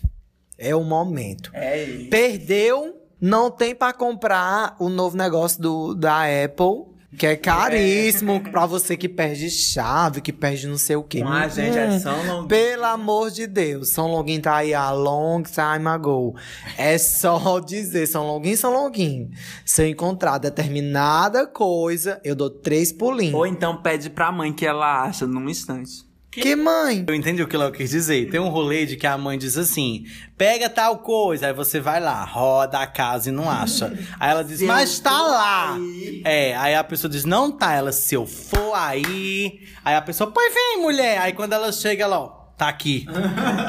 É 0.56 0.74
o 0.74 0.84
momento. 0.84 1.50
É 1.52 1.82
ele. 1.82 2.04
Perdeu, 2.08 2.94
não 3.20 3.50
tem 3.50 3.74
pra 3.74 3.92
comprar 3.92 4.76
o 4.78 4.88
novo 4.88 5.16
negócio 5.16 5.60
do, 5.60 5.94
da 5.94 6.22
Apple. 6.44 6.96
Que 7.16 7.26
é 7.26 7.36
caríssimo 7.36 8.38
pra 8.50 8.66
você 8.66 8.94
que 8.94 9.08
perde 9.08 9.48
chave, 9.48 10.20
que 10.20 10.30
perde 10.30 10.66
não 10.66 10.76
sei 10.76 10.94
o 10.94 11.02
quê. 11.02 11.22
Com 11.22 11.28
a 11.28 11.48
gente 11.48 11.78
é 11.78 11.98
São 11.98 12.16
Longuinho. 12.18 12.48
Pelo 12.48 12.84
amor 12.84 13.30
de 13.30 13.46
Deus, 13.46 13.88
São 13.88 14.08
Longuinho 14.08 14.42
tá 14.42 14.56
aí 14.56 14.74
a 14.74 14.90
long 14.90 15.42
time 15.42 15.88
ago. 15.88 16.36
É 16.76 16.98
só 16.98 17.58
dizer 17.64 18.06
São 18.06 18.26
Longuinho, 18.26 18.58
São 18.58 18.72
Longuinho. 18.72 19.30
Se 19.64 19.82
eu 19.82 19.88
encontrar 19.88 20.36
determinada 20.36 21.46
coisa, 21.46 22.20
eu 22.22 22.36
dou 22.36 22.50
três 22.50 22.92
pulinhos. 22.92 23.34
Ou 23.34 23.46
então 23.46 23.80
pede 23.80 24.10
pra 24.10 24.30
mãe 24.30 24.52
que 24.52 24.66
ela 24.66 25.02
acha 25.02 25.26
num 25.26 25.48
instante. 25.48 26.07
Que 26.42 26.56
mãe? 26.56 27.04
Eu 27.06 27.14
entendi 27.14 27.42
o 27.42 27.48
que 27.48 27.56
ela 27.56 27.70
quis 27.70 27.90
dizer. 27.90 28.30
Tem 28.30 28.40
um 28.40 28.48
rolê 28.48 28.86
de 28.86 28.96
que 28.96 29.06
a 29.06 29.16
mãe 29.18 29.38
diz 29.38 29.56
assim: 29.56 30.04
pega 30.36 30.68
tal 30.68 30.98
coisa, 30.98 31.48
aí 31.48 31.52
você 31.52 31.80
vai 31.80 32.00
lá, 32.00 32.24
roda 32.24 32.78
a 32.78 32.86
casa 32.86 33.28
e 33.28 33.32
não 33.32 33.50
acha. 33.50 33.92
Aí 34.18 34.30
ela 34.30 34.44
diz, 34.44 34.62
mas 34.62 34.98
tá 35.00 35.22
lá. 35.22 35.76
É, 36.24 36.56
aí 36.56 36.74
a 36.74 36.84
pessoa 36.84 37.10
diz, 37.10 37.24
não 37.24 37.50
tá. 37.50 37.72
Ela, 37.74 37.92
se 37.92 38.14
eu 38.14 38.26
for 38.26 38.74
aí. 38.74 39.60
Aí 39.84 39.94
a 39.94 40.02
pessoa, 40.02 40.30
pois 40.30 40.52
vem, 40.52 40.82
mulher. 40.82 41.18
Aí 41.18 41.32
quando 41.32 41.52
ela 41.52 41.70
chega, 41.72 42.04
ela, 42.04 42.18
ó. 42.18 42.47
Tá 42.58 42.68
aqui. 42.68 43.06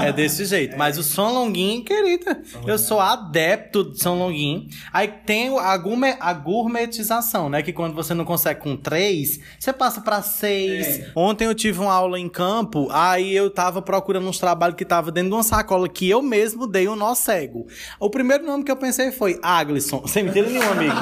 É 0.03 0.11
desse 0.11 0.45
jeito. 0.45 0.75
Mas 0.75 0.97
o 0.97 1.03
São 1.03 1.31
Longuinho, 1.31 1.83
querida, 1.83 2.41
eu 2.65 2.79
sou 2.79 2.99
adepto 2.99 3.91
de 3.91 4.01
São 4.01 4.17
Longuinho. 4.17 4.67
Aí 4.91 5.07
tem 5.07 5.55
a, 5.59 5.77
gourmet, 5.77 6.17
a 6.19 6.33
gourmetização, 6.33 7.49
né? 7.49 7.61
Que 7.61 7.71
quando 7.71 7.93
você 7.93 8.15
não 8.15 8.25
consegue 8.25 8.59
com 8.61 8.75
três, 8.75 9.39
você 9.59 9.71
passa 9.71 10.01
pra 10.01 10.23
seis. 10.23 11.05
Ontem 11.15 11.45
eu 11.45 11.53
tive 11.53 11.79
uma 11.79 11.93
aula 11.93 12.19
em 12.19 12.27
campo, 12.27 12.87
aí 12.91 13.35
eu 13.35 13.51
tava 13.51 13.79
procurando 13.79 14.27
uns 14.27 14.39
trabalhos 14.39 14.75
que 14.75 14.83
tava 14.83 15.11
dentro 15.11 15.29
de 15.29 15.35
uma 15.35 15.43
sacola 15.43 15.87
que 15.87 16.09
eu 16.09 16.23
mesmo 16.23 16.65
dei 16.65 16.87
um 16.87 16.95
nó 16.95 17.13
cego. 17.13 17.67
O 17.99 18.09
primeiro 18.09 18.43
nome 18.43 18.63
que 18.63 18.71
eu 18.71 18.77
pensei 18.77 19.11
foi 19.11 19.39
Aglisson. 19.43 20.07
Sem 20.07 20.23
mentira 20.23 20.49
nenhuma, 20.49 20.71
amigo. 20.71 20.93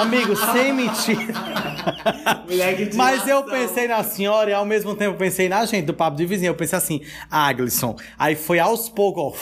amigo, 0.00 0.36
sem 0.52 0.72
mentira. 0.72 1.34
Mas 2.94 3.28
eu 3.28 3.42
pensei 3.42 3.88
na 3.88 4.02
senhora 4.02 4.50
e 4.50 4.54
ao 4.54 4.64
mesmo 4.64 4.94
tempo 4.94 5.18
pensei 5.18 5.50
na 5.50 5.66
gente 5.66 5.84
do 5.84 5.92
papo 5.92 6.16
de 6.16 6.24
vizinho. 6.24 6.50
Eu 6.50 6.54
pensei 6.54 6.78
assim, 6.78 7.02
Aglisson. 7.30 7.96
Aí 8.18 8.34
foi 8.34 8.58
aos 8.58 8.88
poucos, 8.88 9.38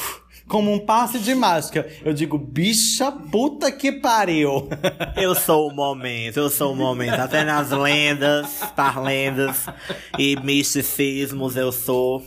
como 0.47 0.73
um 0.73 0.79
passe 0.79 1.19
de 1.19 1.35
mágica. 1.35 1.89
Eu 2.05 2.13
digo, 2.13 2.39
bicha 2.39 3.11
puta 3.11 3.71
que 3.73 3.93
pariu. 3.93 4.69
Eu 5.17 5.35
sou 5.35 5.69
o 5.69 5.75
momento, 5.75 6.39
eu 6.39 6.51
sou 6.51 6.73
o 6.73 6.77
momento. 6.77 7.21
Até 7.21 7.45
nas 7.45 7.71
lendas, 7.71 8.49
parlendas 8.77 9.67
e 10.19 10.37
misticismos, 10.37 11.57
eu 11.57 11.71
sou 11.73 12.23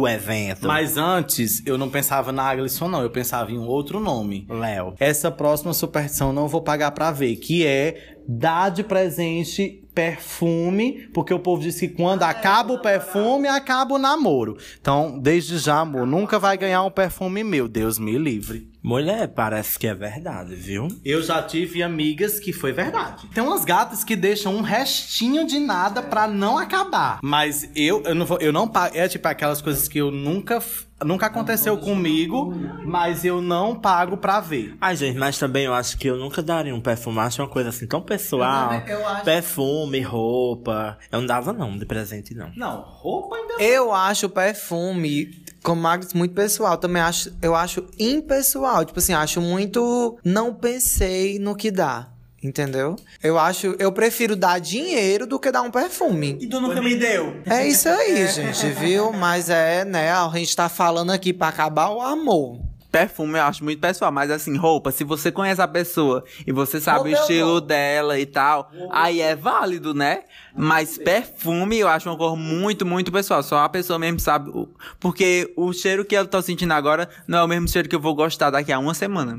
o 0.00 0.08
evento. 0.08 0.66
Mas 0.66 0.96
antes, 0.96 1.62
eu 1.66 1.76
não 1.76 1.90
pensava 1.90 2.32
na 2.32 2.44
Aglisson, 2.44 2.88
não. 2.88 3.02
Eu 3.02 3.10
pensava 3.10 3.50
em 3.52 3.58
um 3.58 3.66
outro 3.66 4.00
nome. 4.00 4.46
Léo. 4.48 4.94
Essa 4.98 5.30
próxima 5.30 5.72
superstição 5.72 6.32
não 6.32 6.48
vou 6.48 6.62
pagar 6.62 6.90
pra 6.92 7.10
ver, 7.10 7.36
que 7.36 7.66
é 7.66 8.16
dar 8.26 8.70
de 8.70 8.84
presente 8.84 9.84
perfume, 9.94 11.08
porque 11.12 11.34
o 11.34 11.38
povo 11.38 11.62
diz 11.62 11.78
que 11.78 11.88
quando 11.88 12.22
acaba 12.22 12.72
o 12.72 12.80
perfume, 12.80 13.48
acaba 13.48 13.94
o 13.94 13.98
namoro. 13.98 14.56
Então, 14.80 15.18
desde 15.18 15.58
já, 15.58 15.80
amor, 15.80 16.06
nunca 16.06 16.38
vai 16.38 16.56
ganhar 16.56 16.82
um 16.82 16.90
perfume 16.90 17.42
meu, 17.42 17.68
Deus 17.68 17.98
me 17.98 18.16
livre. 18.16 18.69
Mulher, 18.82 19.28
parece 19.28 19.78
que 19.78 19.86
é 19.86 19.94
verdade, 19.94 20.54
viu? 20.54 20.88
Eu 21.04 21.22
já 21.22 21.42
tive 21.42 21.82
amigas 21.82 22.40
que 22.40 22.52
foi 22.52 22.72
verdade. 22.72 23.26
Tem 23.34 23.42
umas 23.42 23.64
gatas 23.64 24.02
que 24.02 24.16
deixam 24.16 24.54
um 24.56 24.62
restinho 24.62 25.46
de 25.46 25.58
nada 25.58 26.02
pra 26.02 26.26
não 26.26 26.56
acabar. 26.56 27.18
Mas 27.22 27.68
eu, 27.76 28.02
eu 28.04 28.14
não 28.14 28.24
vou, 28.24 28.38
eu 28.40 28.52
não 28.52 28.66
pago. 28.66 28.96
É 28.96 29.06
tipo 29.06 29.26
aquelas 29.28 29.60
coisas 29.60 29.86
que 29.86 29.98
eu 29.98 30.10
nunca. 30.10 30.62
Nunca 31.02 31.26
aconteceu 31.26 31.78
comigo, 31.78 32.52
mas 32.84 33.24
eu 33.24 33.40
não 33.40 33.74
pago 33.74 34.18
pra 34.18 34.38
ver. 34.38 34.76
Ai, 34.78 34.94
gente, 34.94 35.16
mas 35.18 35.38
também 35.38 35.64
eu 35.64 35.72
acho 35.72 35.96
que 35.96 36.06
eu 36.06 36.18
nunca 36.18 36.42
daria 36.42 36.74
um 36.74 36.80
perfume. 36.80 37.18
Acho 37.20 37.40
uma 37.40 37.48
coisa 37.48 37.70
assim 37.70 37.86
tão 37.86 38.02
pessoal. 38.02 38.74
Eu 38.74 38.80
também- 38.80 38.94
eu 38.94 39.08
acho- 39.08 39.24
Perfume, 39.24 40.00
roupa. 40.02 40.98
Eu 41.10 41.20
não 41.20 41.26
dava, 41.26 41.54
não, 41.54 41.78
de 41.78 41.86
presente, 41.86 42.34
não. 42.34 42.50
Não, 42.54 42.82
roupa 42.82 43.34
ainda. 43.36 43.54
Eu 43.62 43.94
acho 43.94 44.28
perfume, 44.28 45.42
como 45.62 45.82
Magnus, 45.82 46.12
muito 46.14 46.34
pessoal. 46.34 46.76
Também 46.76 47.02
acho, 47.02 47.32
eu 47.40 47.54
acho 47.54 47.86
impessoal. 47.98 48.84
Tipo 48.84 48.98
assim, 48.98 49.12
acho 49.12 49.40
muito. 49.40 50.18
Não 50.24 50.54
pensei 50.54 51.38
no 51.38 51.54
que 51.54 51.70
dá. 51.70 52.08
Entendeu? 52.42 52.96
Eu 53.22 53.38
acho. 53.38 53.76
Eu 53.78 53.92
prefiro 53.92 54.34
dar 54.34 54.58
dinheiro 54.58 55.26
do 55.26 55.38
que 55.38 55.52
dar 55.52 55.60
um 55.60 55.70
perfume. 55.70 56.38
E 56.40 56.46
tu 56.46 56.58
nunca 56.58 56.80
me 56.80 56.96
deu. 56.96 57.36
É 57.44 57.66
isso 57.66 57.86
aí, 57.88 58.26
gente, 58.28 58.66
viu? 58.70 59.12
Mas 59.12 59.50
é, 59.50 59.84
né? 59.84 60.10
A 60.10 60.26
gente 60.34 60.56
tá 60.56 60.68
falando 60.68 61.10
aqui 61.10 61.34
pra 61.34 61.48
acabar 61.48 61.90
o 61.90 62.00
amor. 62.00 62.58
Perfume 62.90 63.38
eu 63.38 63.44
acho 63.44 63.62
muito 63.62 63.78
pessoal, 63.80 64.10
mas 64.10 64.30
assim, 64.30 64.56
roupa, 64.56 64.90
se 64.90 65.04
você 65.04 65.30
conhece 65.30 65.60
a 65.62 65.68
pessoa 65.68 66.24
e 66.46 66.52
você 66.52 66.80
sabe 66.80 67.08
o 67.10 67.12
eu 67.12 67.20
estilo 67.20 67.60
dela 67.60 68.18
e 68.18 68.26
tal, 68.26 68.70
aí 68.90 69.20
é 69.20 69.36
válido, 69.36 69.94
né? 69.94 70.22
Mas 70.56 70.98
perfume 70.98 71.78
eu 71.78 71.86
acho 71.88 72.08
uma 72.10 72.16
cor 72.16 72.36
muito, 72.36 72.84
muito 72.84 73.12
pessoal. 73.12 73.42
Só 73.42 73.58
a 73.58 73.68
pessoa 73.68 73.98
mesmo 73.98 74.18
sabe. 74.18 74.50
o- 74.50 74.68
Porque 74.98 75.52
o 75.56 75.72
cheiro 75.72 76.04
que 76.04 76.14
eu 76.16 76.26
tô 76.26 76.42
sentindo 76.42 76.72
agora 76.72 77.08
não 77.28 77.38
é 77.38 77.44
o 77.44 77.48
mesmo 77.48 77.68
cheiro 77.68 77.88
que 77.88 77.94
eu 77.94 78.00
vou 78.00 78.14
gostar 78.14 78.50
daqui 78.50 78.72
a 78.72 78.78
uma 78.78 78.92
semana. 78.94 79.38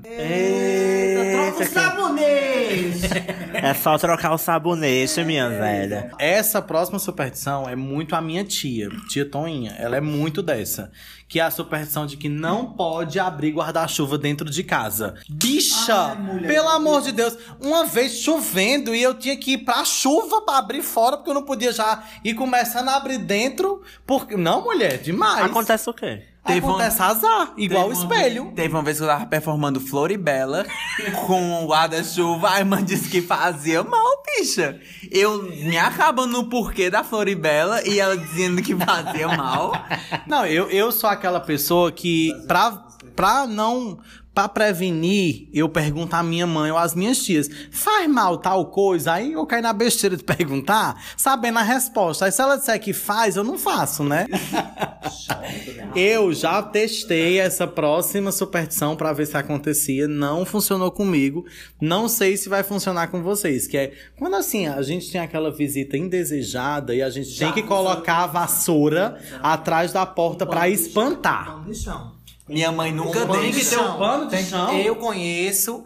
Troca 1.34 1.64
o 1.64 1.68
sabonete! 1.68 2.52
É 3.54 3.74
só 3.76 3.96
trocar 3.98 4.32
o 4.34 4.38
sabonete, 4.40 5.24
minha 5.24 5.48
velha. 5.50 6.12
Essa 6.18 6.62
próxima 6.62 6.98
superstição 6.98 7.70
é 7.70 7.76
muito 7.76 8.16
a 8.16 8.22
minha 8.22 8.44
tia, 8.44 8.90
tia 9.08 9.24
Toninha. 9.26 9.76
Ela 9.78 9.98
é 9.98 10.02
muito 10.02 10.42
dessa. 10.42 10.92
Que 11.28 11.40
é 11.40 11.44
a 11.44 11.52
superstição 11.52 12.06
de 12.08 12.18
que 12.18 12.28
não 12.28 12.74
pode 12.74 13.20
abrir 13.20 13.41
guarda-chuva 13.50 14.18
dentro 14.18 14.50
de 14.50 14.64
casa. 14.64 15.16
Bicha! 15.30 16.18
pelo 16.48 16.68
amor 16.70 17.02
de 17.02 17.12
Deus! 17.12 17.38
Uma 17.60 17.86
vez 17.86 18.20
chovendo 18.20 18.94
e 18.94 19.02
eu 19.02 19.14
tinha 19.16 19.38
que 19.38 19.54
ir 19.54 19.58
pra 19.60 19.84
chuva 19.86 20.42
pra 20.42 20.58
abrir 20.58 20.82
fora, 20.84 21.18
porque 21.18 21.30
eu 21.30 21.36
não 21.36 21.44
podia 21.44 21.72
já 21.72 22.04
ir 22.24 22.34
começando 22.34 22.90
a 22.90 22.96
abrir 22.98 23.18
dentro. 23.18 23.82
Porque... 24.06 24.36
Não, 24.36 24.64
mulher, 24.64 24.98
demais. 25.00 25.46
Acontece 25.46 25.90
o 25.90 25.94
quê? 25.94 26.24
Teve 26.44 26.66
um- 26.66 26.70
Acontece 26.72 27.02
azar, 27.04 27.54
igual 27.56 27.86
o 27.88 27.90
Teve 27.94 28.04
uma 28.04 28.16
espelho. 28.16 28.44
vez- 28.46 28.56
Teve 28.56 28.74
uma 28.74 28.82
vez 28.82 28.98
que 28.98 29.04
eu 29.04 29.08
tava 29.08 29.26
performando 29.28 29.80
Floribela 29.80 30.66
com 31.28 31.64
o 31.64 31.68
guarda-chuva. 31.68 32.50
A 32.50 32.58
irmã 32.60 32.84
disse 32.84 33.10
que 33.10 33.22
fazia 33.22 33.84
mal, 33.84 34.24
bicha. 34.26 34.80
Eu 35.12 35.44
me 35.44 35.78
acabando 35.78 36.32
no 36.32 36.50
porquê 36.50 36.90
da 36.90 37.04
Floribela 37.04 37.88
e 37.88 38.00
ela 38.00 38.18
dizendo 38.18 38.60
que 38.64 38.76
fazia 38.76 39.28
mal. 39.28 39.72
Não, 40.26 40.44
eu, 40.44 40.68
eu 40.72 40.92
sou 40.92 41.08
aquela 41.12 41.40
pessoa 41.40 41.92
que, 41.92 42.32
pra, 42.48 42.72
pra 43.16 43.46
não. 43.48 44.00
Pra 44.34 44.48
prevenir, 44.48 45.50
eu 45.54 45.68
pergunto 45.68 46.16
à 46.16 46.24
minha 46.24 46.48
mãe 46.48 46.72
ou 46.72 46.78
às 46.78 46.96
minhas 46.96 47.22
tias: 47.22 47.50
faz 47.70 48.10
mal 48.10 48.38
tal 48.38 48.68
coisa? 48.68 49.12
Aí 49.12 49.34
eu 49.34 49.46
caio 49.46 49.62
na 49.62 49.74
besteira 49.74 50.16
de 50.16 50.24
perguntar, 50.24 50.96
sabendo 51.18 51.60
a 51.60 51.64
resposta. 51.64 52.24
Aí 52.24 52.32
se 52.32 52.42
ela 52.42 52.56
disser 52.56 52.80
que 52.80 52.94
faz, 52.94 53.36
eu 53.36 53.44
não 53.44 53.58
faço, 53.58 54.06
né? 54.06 54.28
eu 55.94 56.34
já 56.34 56.64
testei 56.64 57.42
essa 57.42 57.68
próxima 57.68 58.32
superstição 58.32 58.96
pra 58.96 59.12
ver 59.12 59.26
se 59.26 59.36
acontecia. 59.36 60.08
Não 60.08 60.46
funcionou 60.46 60.92
comigo. 60.92 61.46
Não 61.82 62.08
sei 62.08 62.38
se 62.38 62.48
vai 62.48 62.64
funcionar 62.64 63.08
com 63.08 63.22
vocês. 63.22 63.68
Que 63.68 63.78
é 63.78 63.94
quando 64.18 64.38
assim, 64.38 64.66
a 64.66 64.82
gente 64.82 65.12
tem 65.12 65.20
aquela 65.20 65.52
visita 65.52 65.98
indesejada 65.98 66.96
e 66.96 67.02
a 67.02 67.10
gente 67.10 67.38
tem 67.38 67.52
que 67.52 67.64
colocar 67.64 68.24
a 68.24 68.28
vassoura 68.28 69.20
atrás 69.44 69.92
da 69.92 70.06
porta 70.06 70.46
pra 70.46 70.70
espantar. 70.70 71.66
De 71.66 71.76
chão. 71.76 72.21
Minha 72.52 72.72
mãe 72.72 72.92
nunca 72.92 73.26
Pano 73.26 73.42
deixa. 73.42 73.60
de 73.60 73.70
ter 73.70 73.80
um 73.80 73.98
pano 73.98 74.26
de 74.26 74.36
Tem- 74.36 74.46
chão? 74.46 74.78
Eu 74.78 74.96
conheço. 74.98 75.84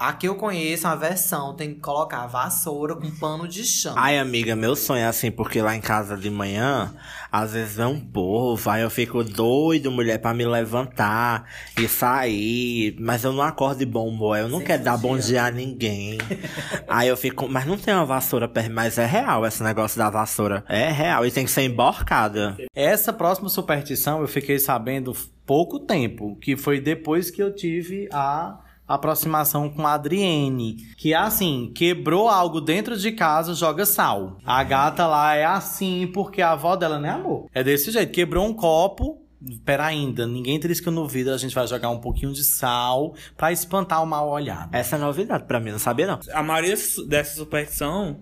A 0.00 0.12
que 0.12 0.28
eu 0.28 0.36
conheço, 0.36 0.86
uma 0.86 0.94
versão, 0.94 1.56
tem 1.56 1.74
que 1.74 1.80
colocar 1.80 2.24
vassoura 2.28 2.94
com 2.94 3.10
pano 3.10 3.48
de 3.48 3.64
chão. 3.64 3.94
Ai, 3.96 4.16
amiga, 4.16 4.54
meu 4.54 4.76
sonho 4.76 5.00
é 5.00 5.06
assim, 5.06 5.28
porque 5.28 5.60
lá 5.60 5.74
em 5.74 5.80
casa 5.80 6.16
de 6.16 6.30
manhã, 6.30 6.94
às 7.32 7.52
vezes 7.52 7.74
vem 7.74 7.86
um 7.86 7.98
povo, 7.98 8.70
aí 8.70 8.82
eu 8.82 8.90
fico 8.90 9.24
doido, 9.24 9.90
mulher, 9.90 10.18
pra 10.18 10.32
me 10.32 10.46
levantar 10.46 11.46
e 11.76 11.88
sair. 11.88 12.94
Mas 13.00 13.24
eu 13.24 13.32
não 13.32 13.42
acordo 13.42 13.78
de 13.78 13.86
bom 13.86 14.06
humor, 14.06 14.38
eu 14.38 14.48
não 14.48 14.60
quero 14.60 14.84
dar 14.84 14.96
bom 14.96 15.18
dia 15.18 15.46
a 15.46 15.50
ninguém. 15.50 16.16
aí 16.86 17.08
eu 17.08 17.16
fico, 17.16 17.48
mas 17.48 17.66
não 17.66 17.76
tem 17.76 17.92
uma 17.92 18.06
vassoura 18.06 18.46
perto, 18.46 18.70
mas 18.70 18.98
é 18.98 19.04
real 19.04 19.44
esse 19.44 19.64
negócio 19.64 19.98
da 19.98 20.08
vassoura. 20.08 20.64
É 20.68 20.92
real, 20.92 21.26
e 21.26 21.30
tem 21.32 21.44
que 21.44 21.50
ser 21.50 21.62
emborcada. 21.62 22.56
Essa 22.72 23.12
próxima 23.12 23.48
superstição 23.48 24.20
eu 24.20 24.28
fiquei 24.28 24.60
sabendo 24.60 25.12
pouco 25.48 25.80
tempo, 25.80 26.36
que 26.36 26.58
foi 26.58 26.78
depois 26.78 27.30
que 27.30 27.42
eu 27.42 27.54
tive 27.54 28.06
a 28.12 28.60
aproximação 28.86 29.70
com 29.70 29.86
a 29.86 29.94
Adriene, 29.94 30.76
que 30.98 31.14
é 31.14 31.16
assim, 31.16 31.72
quebrou 31.74 32.28
algo 32.28 32.60
dentro 32.60 32.98
de 32.98 33.12
casa, 33.12 33.54
joga 33.54 33.86
sal. 33.86 34.36
A 34.44 34.62
gata 34.62 35.06
lá 35.06 35.34
é 35.34 35.46
assim 35.46 36.06
porque 36.12 36.42
a 36.42 36.52
avó 36.52 36.76
dela, 36.76 36.98
né, 36.98 37.10
amor? 37.10 37.48
É 37.54 37.64
desse 37.64 37.90
jeito, 37.90 38.12
quebrou 38.12 38.46
um 38.46 38.52
copo, 38.52 39.22
Pera 39.64 39.86
ainda, 39.86 40.26
ninguém 40.26 40.58
trisca 40.58 40.90
no 40.90 41.06
vidro, 41.06 41.32
a 41.32 41.38
gente 41.38 41.54
vai 41.54 41.64
jogar 41.64 41.90
um 41.90 42.00
pouquinho 42.00 42.32
de 42.32 42.42
sal 42.42 43.14
pra 43.36 43.52
espantar 43.52 44.02
o 44.02 44.06
mal 44.06 44.28
olhado. 44.28 44.74
Essa 44.74 44.96
é 44.96 44.98
novidade 44.98 45.44
pra 45.44 45.60
mim, 45.60 45.70
não 45.70 45.78
sabia 45.78 46.08
não. 46.08 46.18
A 46.32 46.42
maioria 46.42 46.74
dessa 47.06 47.36
superstição 47.36 48.18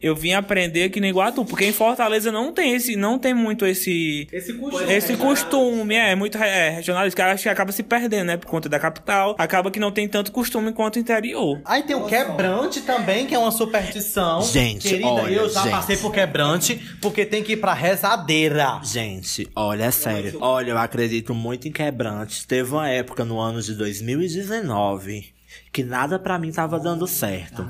eu 0.00 0.14
vim 0.14 0.32
aprender 0.32 0.84
aqui 0.84 1.00
no 1.00 1.06
Iguatu, 1.06 1.44
porque 1.44 1.64
em 1.64 1.72
Fortaleza 1.72 2.30
não 2.30 2.52
tem 2.52 2.74
esse, 2.74 2.94
não 2.96 3.18
tem 3.18 3.34
muito 3.34 3.66
esse 3.66 4.28
Esse 4.32 4.52
costume. 4.54 4.92
esse 4.92 5.16
costume, 5.16 5.94
é, 5.94 6.14
muito 6.14 6.38
é, 6.38 6.70
regionalista, 6.70 7.16
que 7.22 7.28
acho 7.28 7.42
que 7.42 7.48
acaba 7.48 7.72
se 7.72 7.82
perdendo, 7.82 8.26
né, 8.28 8.36
por 8.36 8.46
conta 8.46 8.68
da 8.68 8.78
capital, 8.78 9.34
acaba 9.38 9.70
que 9.70 9.80
não 9.80 9.90
tem 9.90 10.06
tanto 10.08 10.30
costume 10.30 10.72
quanto 10.72 10.96
o 10.96 10.98
interior. 10.98 11.60
Aí 11.64 11.82
tem 11.82 11.96
o 11.96 12.06
quebrante 12.06 12.80
também, 12.82 13.26
que 13.26 13.34
é 13.34 13.38
uma 13.38 13.50
superstição. 13.50 14.42
Gente, 14.42 14.88
Querida, 14.88 15.08
olha, 15.08 15.32
eu 15.34 15.48
já 15.48 15.62
gente. 15.62 15.70
passei 15.70 15.96
por 15.96 16.12
quebrante, 16.12 16.76
porque 17.00 17.24
tem 17.26 17.42
que 17.42 17.52
ir 17.52 17.56
pra 17.56 17.74
rezadeira. 17.74 18.80
Gente, 18.84 19.48
olha, 19.56 19.84
é 19.84 19.90
sério. 19.90 20.38
Olha, 20.40 20.70
eu 20.70 20.78
acredito 20.78 21.34
muito 21.34 21.66
em 21.66 21.72
quebrantes. 21.72 22.44
Teve 22.44 22.70
uma 22.72 22.88
época 22.88 23.24
no 23.24 23.38
ano 23.40 23.60
de 23.60 23.74
2019 23.74 25.32
que 25.78 25.84
nada 25.84 26.18
pra 26.18 26.40
mim 26.40 26.50
tava 26.50 26.80
dando 26.80 27.06
certo. 27.06 27.64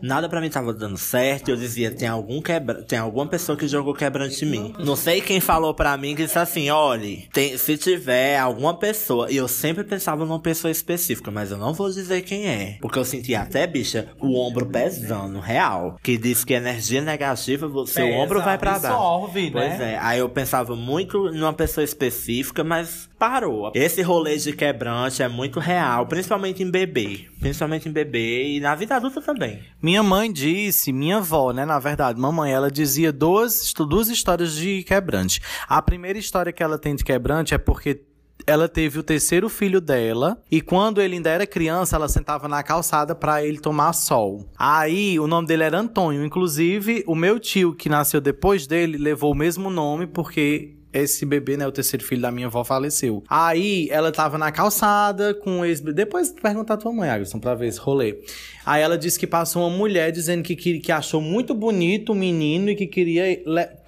Nada 0.00 0.26
pra 0.26 0.40
mim 0.40 0.48
tava 0.48 0.72
dando 0.72 0.96
certo. 0.96 1.50
Eu 1.50 1.56
dizia, 1.56 1.90
tem 1.90 2.08
algum 2.08 2.40
quebra... 2.40 2.82
tem 2.82 2.98
alguma 2.98 3.26
pessoa 3.26 3.58
que 3.58 3.68
jogou 3.68 3.92
quebrante 3.92 4.42
em 4.42 4.48
mim. 4.48 4.74
Não 4.78 4.96
sei 4.96 5.20
quem 5.20 5.38
falou 5.38 5.74
pra 5.74 5.94
mim 5.98 6.16
que 6.16 6.24
disse 6.24 6.38
assim, 6.38 6.70
olhe, 6.70 7.28
tem... 7.30 7.58
se 7.58 7.76
tiver 7.76 8.38
alguma 8.38 8.72
pessoa, 8.78 9.30
e 9.30 9.36
eu 9.36 9.46
sempre 9.46 9.84
pensava 9.84 10.24
numa 10.24 10.40
pessoa 10.40 10.70
específica, 10.70 11.30
mas 11.30 11.50
eu 11.50 11.58
não 11.58 11.74
vou 11.74 11.90
dizer 11.90 12.22
quem 12.22 12.48
é, 12.48 12.78
porque 12.80 12.98
eu 12.98 13.04
sentia 13.04 13.42
até, 13.42 13.66
bicha, 13.66 14.08
o 14.18 14.34
ombro 14.40 14.64
pesando, 14.64 15.38
real, 15.38 15.98
que 16.02 16.16
diz 16.16 16.46
que 16.46 16.54
energia 16.54 17.02
negativa, 17.02 17.68
seu 17.86 18.06
Pesa, 18.06 18.16
ombro 18.16 18.40
vai 18.40 18.56
pra 18.56 18.78
baixo. 18.78 18.86
absorve, 18.86 19.50
né? 19.50 19.50
Pois 19.52 19.80
é, 19.80 19.98
aí 20.00 20.20
eu 20.20 20.28
pensava 20.30 20.74
muito 20.74 21.30
numa 21.32 21.52
pessoa 21.52 21.84
específica, 21.84 22.64
mas 22.64 23.10
parou. 23.18 23.70
Esse 23.74 24.00
rolê 24.00 24.38
de 24.38 24.54
quebrante 24.54 25.22
é 25.22 25.28
muito 25.28 25.60
real, 25.60 26.06
principalmente 26.06 26.62
em 26.62 26.70
bebê. 26.70 27.26
Principalmente 27.42 27.88
em 27.88 27.92
bebê 27.92 28.54
e 28.54 28.60
na 28.60 28.72
vida 28.76 28.94
adulta 28.94 29.20
também. 29.20 29.60
Minha 29.82 30.00
mãe 30.00 30.32
disse, 30.32 30.92
minha 30.92 31.16
avó, 31.16 31.52
né? 31.52 31.64
Na 31.64 31.80
verdade, 31.80 32.18
mamãe, 32.18 32.52
ela 32.52 32.70
dizia 32.70 33.12
duas, 33.12 33.74
duas 33.74 34.08
histórias 34.08 34.54
de 34.54 34.84
quebrante. 34.84 35.40
A 35.68 35.82
primeira 35.82 36.18
história 36.18 36.52
que 36.52 36.62
ela 36.62 36.78
tem 36.78 36.94
de 36.94 37.02
quebrante 37.02 37.52
é 37.52 37.58
porque 37.58 38.02
ela 38.46 38.68
teve 38.68 38.98
o 38.98 39.02
terceiro 39.02 39.48
filho 39.48 39.80
dela 39.80 40.40
e 40.50 40.60
quando 40.60 41.00
ele 41.00 41.16
ainda 41.16 41.30
era 41.30 41.46
criança, 41.46 41.96
ela 41.96 42.08
sentava 42.08 42.46
na 42.46 42.62
calçada 42.62 43.14
para 43.14 43.44
ele 43.44 43.58
tomar 43.58 43.92
sol. 43.92 44.48
Aí, 44.56 45.18
o 45.18 45.26
nome 45.26 45.48
dele 45.48 45.64
era 45.64 45.78
Antônio, 45.78 46.24
inclusive 46.24 47.02
o 47.06 47.14
meu 47.14 47.40
tio 47.40 47.74
que 47.74 47.88
nasceu 47.88 48.20
depois 48.20 48.66
dele 48.66 48.96
levou 48.96 49.32
o 49.32 49.36
mesmo 49.36 49.68
nome 49.68 50.06
porque 50.06 50.76
esse 50.92 51.24
bebê, 51.24 51.56
né, 51.56 51.66
o 51.66 51.72
terceiro 51.72 52.04
filho 52.04 52.20
da 52.20 52.30
minha 52.30 52.46
avó 52.46 52.62
faleceu. 52.62 53.24
Aí 53.28 53.88
ela 53.90 54.12
tava 54.12 54.36
na 54.36 54.52
calçada 54.52 55.34
com 55.34 55.64
esse 55.64 55.82
depois 55.82 56.30
perguntar 56.30 56.74
a 56.74 56.76
tua 56.76 56.92
mãe, 56.92 57.08
Agson, 57.08 57.38
pra 57.38 57.54
ver 57.54 57.68
esse 57.68 57.78
rolê. 57.78 58.18
Aí 58.64 58.82
ela 58.82 58.96
disse 58.96 59.18
que 59.18 59.26
passou 59.26 59.66
uma 59.66 59.76
mulher 59.76 60.12
dizendo 60.12 60.42
que, 60.42 60.54
que, 60.54 60.78
que 60.78 60.92
achou 60.92 61.20
muito 61.20 61.54
bonito 61.54 62.12
o 62.12 62.14
menino 62.14 62.70
e 62.70 62.76
que 62.76 62.86
queria 62.86 63.42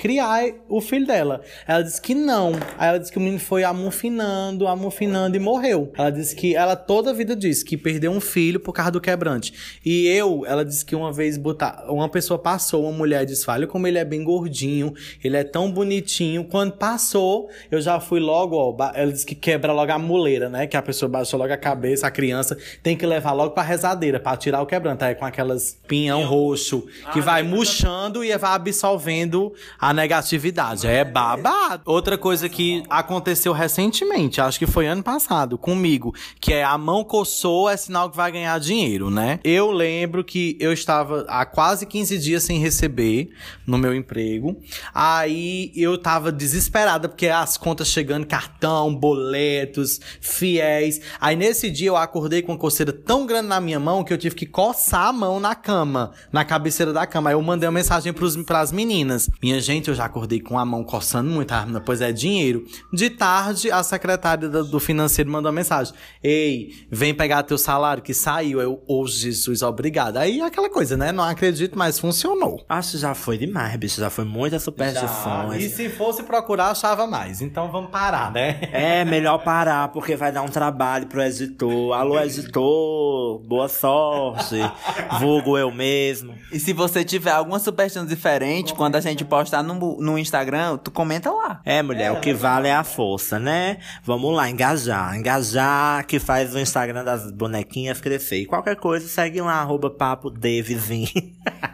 criar 0.04 0.52
o 0.68 0.82
filho 0.82 1.06
dela. 1.06 1.40
Ela 1.66 1.80
disse 1.80 1.98
que 1.98 2.14
não. 2.14 2.52
Aí 2.76 2.90
ela 2.90 2.98
disse 2.98 3.10
que 3.10 3.16
o 3.16 3.22
menino 3.22 3.40
foi 3.40 3.64
amufinando, 3.64 4.68
amufinando 4.68 5.34
e 5.34 5.40
morreu. 5.40 5.90
Ela 5.96 6.10
disse 6.10 6.36
que 6.36 6.54
ela 6.54 6.76
toda 6.76 7.08
a 7.08 7.14
vida 7.14 7.34
disse 7.34 7.64
que 7.64 7.74
perdeu 7.74 8.12
um 8.12 8.20
filho 8.20 8.60
por 8.60 8.74
causa 8.74 8.90
do 8.90 9.00
quebrante. 9.00 9.80
E 9.82 10.06
eu, 10.08 10.44
ela 10.44 10.62
disse 10.62 10.84
que 10.84 10.94
uma 10.94 11.10
vez 11.10 11.38
botar, 11.38 11.86
uma 11.88 12.06
pessoa 12.06 12.38
passou, 12.38 12.84
uma 12.84 12.92
mulher 12.92 13.24
disse: 13.24 13.48
"Olha 13.48 13.66
como 13.66 13.86
ele 13.86 13.96
é 13.96 14.04
bem 14.04 14.22
gordinho, 14.22 14.92
ele 15.24 15.38
é 15.38 15.42
tão 15.42 15.72
bonitinho". 15.72 16.44
Quando 16.44 16.72
passou, 16.72 17.48
eu 17.70 17.80
já 17.80 17.98
fui 17.98 18.20
logo, 18.20 18.56
ó, 18.56 18.76
ela 18.92 19.10
disse 19.10 19.24
que 19.24 19.34
quebra 19.34 19.72
logo 19.72 19.90
a 19.90 19.98
muleira, 19.98 20.50
né? 20.50 20.66
Que 20.66 20.76
a 20.76 20.82
pessoa 20.82 21.08
baixou 21.08 21.40
logo 21.40 21.50
a 21.50 21.56
cabeça, 21.56 22.06
a 22.06 22.10
criança 22.10 22.58
tem 22.82 22.94
que 22.94 23.06
levar 23.06 23.32
logo 23.32 23.54
pra 23.54 23.62
rezadeira 23.62 24.20
pra 24.20 24.36
tirar 24.36 24.60
o 24.60 24.66
quebrante, 24.66 25.02
aí 25.02 25.14
com 25.14 25.24
aquelas 25.24 25.78
pinhão 25.88 26.26
roxo 26.26 26.84
que 27.14 27.22
vai 27.22 27.42
murchando 27.42 28.22
e 28.22 28.36
vai 28.36 28.52
absorvendo 28.52 29.50
a 29.80 29.93
negatividade. 29.94 30.86
É 30.86 31.04
babado. 31.04 31.82
Outra 31.86 32.18
coisa 32.18 32.48
que 32.48 32.82
aconteceu 32.90 33.52
recentemente, 33.52 34.40
acho 34.40 34.58
que 34.58 34.66
foi 34.66 34.86
ano 34.86 35.02
passado, 35.02 35.56
comigo, 35.56 36.14
que 36.40 36.52
é 36.52 36.64
a 36.64 36.76
mão 36.76 37.04
coçou 37.04 37.68
é 37.68 37.76
sinal 37.76 38.10
que 38.10 38.16
vai 38.16 38.30
ganhar 38.30 38.58
dinheiro, 38.58 39.10
né? 39.10 39.38
Eu 39.44 39.70
lembro 39.70 40.24
que 40.24 40.56
eu 40.60 40.72
estava 40.72 41.24
há 41.28 41.46
quase 41.46 41.86
15 41.86 42.18
dias 42.18 42.42
sem 42.42 42.58
receber 42.58 43.30
no 43.66 43.78
meu 43.78 43.94
emprego. 43.94 44.56
Aí 44.92 45.72
eu 45.74 45.96
tava 45.96 46.30
desesperada 46.32 47.08
porque 47.08 47.28
as 47.28 47.56
contas 47.56 47.88
chegando, 47.88 48.26
cartão, 48.26 48.94
boletos, 48.94 50.00
fiéis. 50.20 51.00
Aí 51.20 51.36
nesse 51.36 51.70
dia 51.70 51.88
eu 51.88 51.96
acordei 51.96 52.42
com 52.42 52.52
uma 52.52 52.58
coceira 52.58 52.92
tão 52.92 53.26
grande 53.26 53.48
na 53.48 53.60
minha 53.60 53.80
mão 53.80 54.04
que 54.04 54.12
eu 54.12 54.18
tive 54.18 54.34
que 54.34 54.46
coçar 54.46 55.08
a 55.08 55.12
mão 55.12 55.38
na 55.38 55.54
cama, 55.54 56.12
na 56.32 56.44
cabeceira 56.44 56.92
da 56.92 57.06
cama. 57.06 57.30
Aí 57.30 57.34
eu 57.34 57.42
mandei 57.42 57.68
uma 57.68 57.74
mensagem 57.74 58.12
pros, 58.12 58.36
pras 58.44 58.72
meninas. 58.72 59.28
Minha 59.42 59.60
gente, 59.60 59.73
eu 59.88 59.94
já 59.94 60.04
acordei 60.04 60.40
com 60.40 60.58
a 60.58 60.64
mão 60.64 60.84
coçando 60.84 61.30
muito, 61.30 61.52
ah, 61.52 61.66
pois 61.84 62.00
é 62.00 62.12
dinheiro. 62.12 62.64
De 62.92 63.10
tarde, 63.10 63.70
a 63.70 63.82
secretária 63.82 64.48
do, 64.48 64.64
do 64.64 64.80
financeiro 64.80 65.30
mandou 65.30 65.50
uma 65.50 65.56
mensagem. 65.56 65.94
Ei, 66.22 66.86
vem 66.90 67.14
pegar 67.14 67.42
teu 67.42 67.58
salário 67.58 68.02
que 68.02 68.14
saiu. 68.14 68.60
Eu, 68.60 68.82
ô 68.86 69.06
Jesus, 69.06 69.62
obrigado. 69.62 70.16
Aí 70.16 70.40
aquela 70.40 70.70
coisa, 70.70 70.96
né? 70.96 71.12
Não 71.12 71.24
acredito, 71.24 71.76
mas 71.76 71.98
funcionou. 71.98 72.64
Acho 72.68 72.92
que 72.92 72.98
já 72.98 73.14
foi 73.14 73.38
demais, 73.38 73.76
bicho. 73.76 74.00
Já 74.00 74.10
foi 74.10 74.24
muitas 74.24 74.62
superstições. 74.62 75.62
E 75.62 75.68
se 75.68 75.88
fosse 75.88 76.22
procurar, 76.22 76.70
achava 76.70 77.06
mais. 77.06 77.40
Então 77.40 77.70
vamos 77.70 77.90
parar, 77.90 78.32
né? 78.32 78.60
É 78.72 79.04
melhor 79.04 79.38
parar, 79.38 79.88
porque 79.88 80.16
vai 80.16 80.30
dar 80.30 80.42
um 80.42 80.48
trabalho 80.48 81.06
pro 81.06 81.22
editor. 81.22 81.92
Alô, 81.94 82.20
editor, 82.20 83.38
boa 83.40 83.68
sorte. 83.68 84.56
Vulgo 85.18 85.56
eu 85.58 85.70
mesmo. 85.70 86.34
E 86.52 86.58
se 86.60 86.72
você 86.72 87.04
tiver 87.04 87.32
alguma 87.32 87.58
superstição 87.58 88.06
diferente, 88.06 88.74
quando 88.74 88.96
a 88.96 89.00
gente 89.00 89.24
postar 89.24 89.62
no, 89.64 90.00
no 90.00 90.18
Instagram, 90.18 90.76
tu 90.78 90.90
comenta 90.90 91.30
lá. 91.30 91.60
É, 91.64 91.82
mulher, 91.82 92.12
o 92.12 92.20
que 92.20 92.32
vale 92.32 92.68
é 92.68 92.74
a 92.74 92.84
força, 92.84 93.38
né? 93.38 93.78
Vamos 94.02 94.34
lá, 94.34 94.48
engajar. 94.48 95.16
Engajar 95.16 96.06
que 96.06 96.18
faz 96.18 96.54
o 96.54 96.58
Instagram 96.58 97.04
das 97.04 97.30
bonequinhas 97.30 98.00
crescer. 98.00 98.40
E 98.40 98.46
qualquer 98.46 98.76
coisa, 98.76 99.08
segue 99.08 99.40
lá, 99.40 99.54
arroba 99.54 99.90
papo 99.90 100.30
de 100.30 100.62
vizinho. 100.62 101.08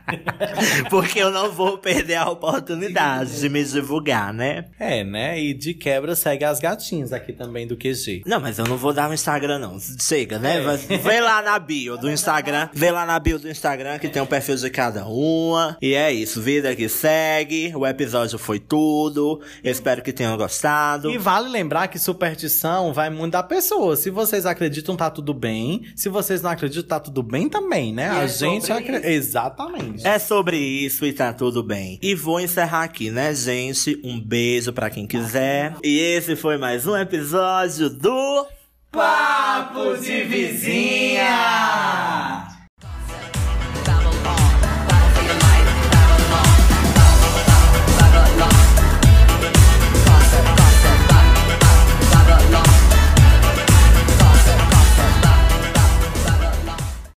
Porque 0.88 1.18
eu 1.18 1.30
não 1.30 1.50
vou 1.50 1.78
perder 1.78 2.16
a 2.16 2.30
oportunidade 2.30 3.40
de 3.40 3.48
me 3.48 3.64
divulgar, 3.64 4.32
né? 4.32 4.66
É, 4.78 5.04
né? 5.04 5.40
E 5.40 5.54
de 5.54 5.74
quebra 5.74 6.14
segue 6.14 6.44
as 6.44 6.58
gatinhas 6.58 7.12
aqui 7.12 7.32
também 7.32 7.66
do 7.66 7.76
QG. 7.76 8.22
Não, 8.26 8.40
mas 8.40 8.58
eu 8.58 8.66
não 8.66 8.76
vou 8.76 8.92
dar 8.92 9.10
o 9.10 9.14
Instagram, 9.14 9.58
não. 9.58 9.78
Chega, 10.00 10.38
né? 10.38 10.60
Vai- 10.60 10.76
Vê 10.76 11.20
lá 11.20 11.42
na 11.42 11.58
bio 11.58 11.96
do 11.96 12.10
Instagram. 12.10 12.68
Vê 12.72 12.90
lá 12.90 13.06
na 13.06 13.18
bio 13.18 13.38
do 13.38 13.48
Instagram 13.48 13.98
que 13.98 14.08
tem 14.08 14.20
um 14.20 14.26
perfil 14.26 14.56
de 14.56 14.70
cada 14.70 15.06
uma. 15.06 15.76
E 15.80 15.94
é 15.94 16.12
isso. 16.12 16.40
Vida 16.40 16.74
que 16.74 16.88
segue. 16.88 17.72
O 17.74 17.86
episódio 17.86 18.38
foi 18.38 18.58
tudo. 18.58 19.40
Eu 19.62 19.72
espero 19.72 20.02
que 20.02 20.12
tenham 20.12 20.36
gostado. 20.36 21.10
E 21.10 21.18
vale 21.18 21.48
lembrar 21.48 21.88
que 21.88 21.98
superstição 21.98 22.92
vai 22.92 23.10
muito 23.10 23.32
da 23.32 23.42
pessoa. 23.42 23.96
Se 23.96 24.10
vocês 24.10 24.46
acreditam, 24.46 24.96
tá 24.96 25.10
tudo 25.10 25.32
bem. 25.34 25.82
Se 25.94 26.08
vocês 26.08 26.42
não 26.42 26.50
acreditam, 26.50 26.88
tá 26.88 27.00
tudo 27.00 27.22
bem 27.22 27.48
também, 27.48 27.92
né? 27.92 28.10
a 28.10 28.24
é 28.24 28.28
gente 28.28 28.70
acredita. 28.72 29.08
Exatamente. 29.08 29.99
É 30.04 30.18
sobre 30.18 30.56
isso 30.56 31.04
e 31.06 31.12
tá 31.12 31.32
tudo 31.32 31.62
bem. 31.62 31.98
E 32.02 32.14
vou 32.14 32.40
encerrar 32.40 32.84
aqui, 32.84 33.10
né, 33.10 33.34
gente? 33.34 34.00
Um 34.02 34.20
beijo 34.20 34.72
pra 34.72 34.90
quem 34.90 35.06
quiser. 35.06 35.74
E 35.82 35.98
esse 35.98 36.36
foi 36.36 36.56
mais 36.56 36.86
um 36.86 36.96
episódio 36.96 37.90
do. 37.90 38.46
Papo 38.90 39.96
de 39.98 40.24
vizinha! 40.24 41.30